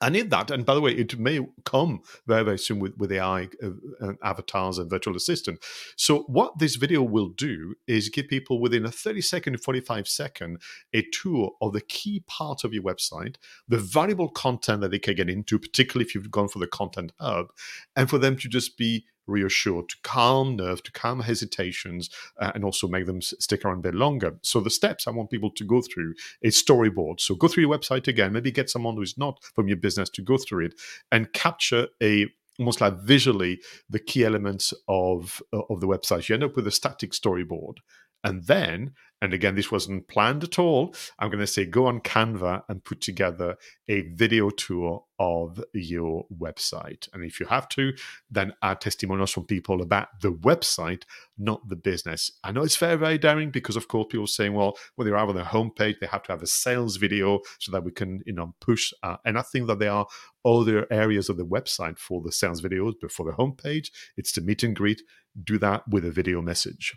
I 0.00 0.10
need 0.10 0.30
that. 0.30 0.52
And 0.52 0.64
by 0.64 0.74
the 0.74 0.80
way, 0.80 0.92
it 0.92 1.18
may 1.18 1.40
come 1.64 2.02
very, 2.26 2.44
very 2.44 2.58
soon 2.58 2.78
with, 2.78 2.96
with 2.98 3.10
AI 3.10 3.48
uh, 3.60 3.70
uh, 4.00 4.12
avatars 4.22 4.78
and 4.78 4.88
virtual 4.88 5.16
assistant. 5.16 5.58
So, 5.96 6.20
what 6.28 6.58
this 6.58 6.76
video 6.76 7.02
will 7.02 7.30
do 7.30 7.74
is 7.88 8.08
give 8.08 8.28
people 8.28 8.60
within 8.60 8.84
a 8.84 8.92
30 8.92 9.20
second, 9.20 9.60
45 9.60 10.06
second, 10.06 10.62
a 10.92 11.02
tour 11.12 11.52
of 11.60 11.72
the 11.72 11.80
key 11.80 12.22
part 12.28 12.62
of 12.62 12.72
your 12.72 12.84
website, 12.84 13.36
the 13.66 13.78
valuable 13.78 14.28
content 14.28 14.82
that 14.82 14.92
they 14.92 15.00
can 15.00 15.16
get 15.16 15.28
into, 15.28 15.58
particularly 15.58 16.06
if 16.06 16.14
you've 16.14 16.30
gone 16.30 16.48
for 16.48 16.60
the 16.60 16.68
content 16.68 17.12
hub, 17.18 17.48
and 17.96 18.08
for 18.08 18.18
them 18.18 18.36
to 18.36 18.48
just 18.48 18.78
be 18.78 19.04
reassured, 19.28 19.88
to 19.90 19.96
calm 20.02 20.56
nerve, 20.56 20.82
to 20.82 20.92
calm 20.92 21.20
hesitations, 21.20 22.10
uh, 22.40 22.52
and 22.54 22.64
also 22.64 22.88
make 22.88 23.06
them 23.06 23.20
stick 23.22 23.64
around 23.64 23.78
a 23.78 23.82
bit 23.82 23.94
longer. 23.94 24.38
So 24.42 24.60
the 24.60 24.70
steps 24.70 25.06
I 25.06 25.10
want 25.10 25.30
people 25.30 25.50
to 25.50 25.64
go 25.64 25.82
through 25.82 26.14
is 26.42 26.62
storyboard. 26.62 27.20
So 27.20 27.34
go 27.34 27.48
through 27.48 27.64
your 27.64 27.78
website 27.78 28.08
again, 28.08 28.32
maybe 28.32 28.50
get 28.50 28.70
someone 28.70 28.96
who's 28.96 29.18
not 29.18 29.42
from 29.54 29.68
your 29.68 29.76
business 29.76 30.10
to 30.10 30.22
go 30.22 30.38
through 30.38 30.66
it 30.66 30.74
and 31.12 31.32
capture 31.32 31.88
a 32.02 32.26
almost 32.58 32.80
like 32.80 32.98
visually 32.98 33.60
the 33.88 34.00
key 34.00 34.24
elements 34.24 34.74
of 34.88 35.40
uh, 35.52 35.60
of 35.70 35.80
the 35.80 35.86
website. 35.86 36.28
You 36.28 36.34
end 36.34 36.44
up 36.44 36.56
with 36.56 36.66
a 36.66 36.72
static 36.72 37.12
storyboard, 37.12 37.76
and 38.24 38.44
then 38.44 38.94
and 39.20 39.34
again, 39.34 39.56
this 39.56 39.72
wasn't 39.72 40.06
planned 40.06 40.44
at 40.44 40.58
all. 40.58 40.94
I'm 41.18 41.28
going 41.28 41.40
to 41.40 41.46
say 41.46 41.64
go 41.64 41.86
on 41.86 42.00
Canva 42.00 42.62
and 42.68 42.84
put 42.84 43.00
together 43.00 43.56
a 43.88 44.02
video 44.02 44.50
tour 44.50 45.04
of 45.18 45.62
your 45.74 46.24
website. 46.36 47.08
And 47.12 47.24
if 47.24 47.40
you 47.40 47.46
have 47.46 47.68
to, 47.70 47.92
then 48.30 48.52
add 48.62 48.80
testimonials 48.80 49.32
from 49.32 49.46
people 49.46 49.82
about 49.82 50.20
the 50.20 50.32
website, 50.32 51.02
not 51.36 51.68
the 51.68 51.74
business. 51.74 52.30
I 52.44 52.52
know 52.52 52.62
it's 52.62 52.76
very, 52.76 52.96
very 52.96 53.18
daring 53.18 53.50
because, 53.50 53.74
of 53.74 53.88
course, 53.88 54.06
people 54.10 54.24
are 54.24 54.28
saying, 54.28 54.54
well, 54.54 54.78
when 54.94 55.06
they 55.06 55.12
arrive 55.12 55.30
on 55.30 55.34
their 55.34 55.44
homepage, 55.44 55.98
they 55.98 56.06
have 56.06 56.22
to 56.24 56.32
have 56.32 56.42
a 56.42 56.46
sales 56.46 56.96
video 56.96 57.40
so 57.58 57.72
that 57.72 57.82
we 57.82 57.90
can, 57.90 58.22
you 58.24 58.34
know, 58.34 58.54
push. 58.60 58.92
Uh, 59.02 59.16
and 59.24 59.36
I 59.36 59.42
think 59.42 59.66
that 59.66 59.80
there 59.80 59.92
are 59.92 60.06
other 60.44 60.86
areas 60.92 61.28
of 61.28 61.36
the 61.36 61.46
website 61.46 61.98
for 61.98 62.22
the 62.22 62.30
sales 62.30 62.62
videos, 62.62 62.94
but 63.00 63.10
for 63.10 63.26
the 63.26 63.32
homepage, 63.32 63.90
it's 64.16 64.30
to 64.32 64.40
meet 64.40 64.62
and 64.62 64.76
greet. 64.76 65.02
Do 65.42 65.58
that 65.58 65.88
with 65.88 66.04
a 66.04 66.10
video 66.12 66.40
message. 66.40 66.94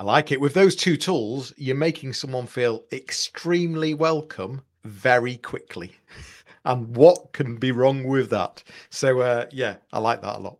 I 0.00 0.04
like 0.04 0.30
it. 0.30 0.40
With 0.40 0.54
those 0.54 0.76
two 0.76 0.96
tools, 0.96 1.52
you're 1.56 1.74
making 1.74 2.12
someone 2.12 2.46
feel 2.46 2.84
extremely 2.92 3.94
welcome 3.94 4.62
very 4.84 5.38
quickly. 5.38 5.92
and 6.64 6.96
what 6.96 7.32
can 7.32 7.56
be 7.56 7.72
wrong 7.72 8.04
with 8.04 8.30
that? 8.30 8.62
So, 8.90 9.20
uh, 9.20 9.46
yeah, 9.50 9.76
I 9.92 9.98
like 9.98 10.22
that 10.22 10.36
a 10.36 10.38
lot. 10.38 10.58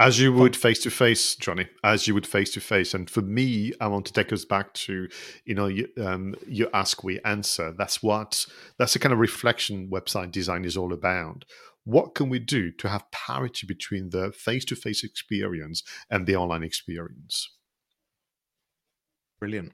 As 0.00 0.18
you 0.18 0.32
would 0.32 0.56
face 0.56 0.82
to 0.82 0.90
face, 0.90 1.36
Jonny, 1.36 1.68
as 1.84 2.08
you 2.08 2.14
would 2.14 2.26
face 2.26 2.52
to 2.54 2.60
face. 2.60 2.94
And 2.94 3.08
for 3.08 3.22
me, 3.22 3.72
I 3.80 3.86
want 3.86 4.06
to 4.06 4.12
take 4.12 4.32
us 4.32 4.44
back 4.44 4.74
to, 4.74 5.08
you 5.44 5.54
know, 5.54 5.68
you, 5.68 5.88
um, 5.98 6.34
you 6.48 6.68
ask, 6.74 7.04
we 7.04 7.20
answer. 7.20 7.72
That's 7.78 8.02
what, 8.02 8.44
that's 8.76 8.94
the 8.94 8.98
kind 8.98 9.12
of 9.12 9.20
reflection 9.20 9.88
website 9.88 10.32
design 10.32 10.64
is 10.64 10.76
all 10.76 10.92
about. 10.92 11.44
What 11.84 12.16
can 12.16 12.28
we 12.28 12.40
do 12.40 12.72
to 12.72 12.88
have 12.88 13.08
parity 13.12 13.68
between 13.68 14.10
the 14.10 14.32
face 14.32 14.64
to 14.66 14.74
face 14.74 15.04
experience 15.04 15.84
and 16.10 16.26
the 16.26 16.34
online 16.34 16.64
experience? 16.64 17.48
Brilliant. 19.44 19.72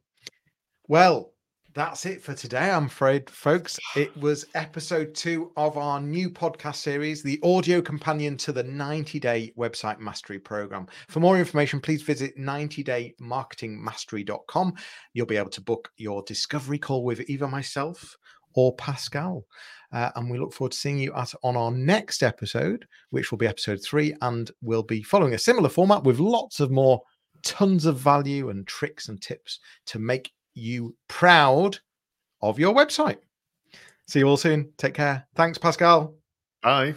Well, 0.89 1.33
that's 1.75 2.05
it 2.05 2.25
for 2.25 2.35
today, 2.35 2.73
I'm 2.73 2.87
afraid, 2.87 3.31
folks. 3.31 3.79
It 3.95 4.17
was 4.17 4.47
episode 4.55 5.15
two 5.15 5.53
of 5.57 5.79
our 5.79 6.01
new 6.01 6.29
podcast 6.29 6.75
series, 6.75 7.23
the 7.23 7.39
audio 7.45 7.81
companion 7.81 8.37
to 8.39 8.51
the 8.51 8.65
90 8.65 9.21
day 9.21 9.53
website 9.57 10.01
mastery 10.01 10.41
program. 10.41 10.89
For 11.09 11.21
more 11.21 11.39
information, 11.39 11.81
please 11.81 12.03
visit 12.03 12.37
90daymarketingmastery.com. 12.37 14.75
You'll 15.15 15.27
be 15.27 15.37
able 15.37 15.51
to 15.51 15.61
book 15.61 15.89
your 15.97 16.25
discovery 16.25 16.79
call 16.79 17.05
with 17.05 17.31
either 17.31 17.47
myself 17.47 18.17
or 18.55 18.75
Pascal. 18.75 19.47
Uh, 19.93 20.11
and 20.17 20.29
we 20.29 20.41
look 20.41 20.53
forward 20.53 20.73
to 20.73 20.79
seeing 20.79 20.99
you 20.99 21.15
at 21.15 21.33
on 21.45 21.57
our 21.57 21.71
next 21.71 22.25
episode, 22.25 22.89
which 23.11 23.31
will 23.31 23.39
be 23.39 23.47
episode 23.47 23.81
three, 23.85 24.17
and 24.23 24.51
we'll 24.63 24.83
be 24.83 25.05
following 25.05 25.35
a 25.35 25.39
similar 25.39 25.69
format 25.69 26.03
with 26.03 26.19
lots 26.19 26.59
of 26.59 26.73
more 26.73 27.01
tons 27.42 27.87
of 27.87 27.98
value 27.98 28.50
and 28.50 28.66
tricks 28.66 29.09
and 29.09 29.20
tips 29.20 29.61
to 29.87 29.98
make 29.98 30.33
you 30.55 30.96
proud 31.09 31.79
of 32.42 32.59
your 32.59 32.74
website. 32.74 33.18
See 34.09 34.20
you 34.20 34.29
all 34.29 34.37
soon. 34.37 34.72
Take 34.76 34.94
care. 34.94 35.26
Thanks, 35.35 35.59
Pascal. 35.59 36.14
Bye. 36.62 36.94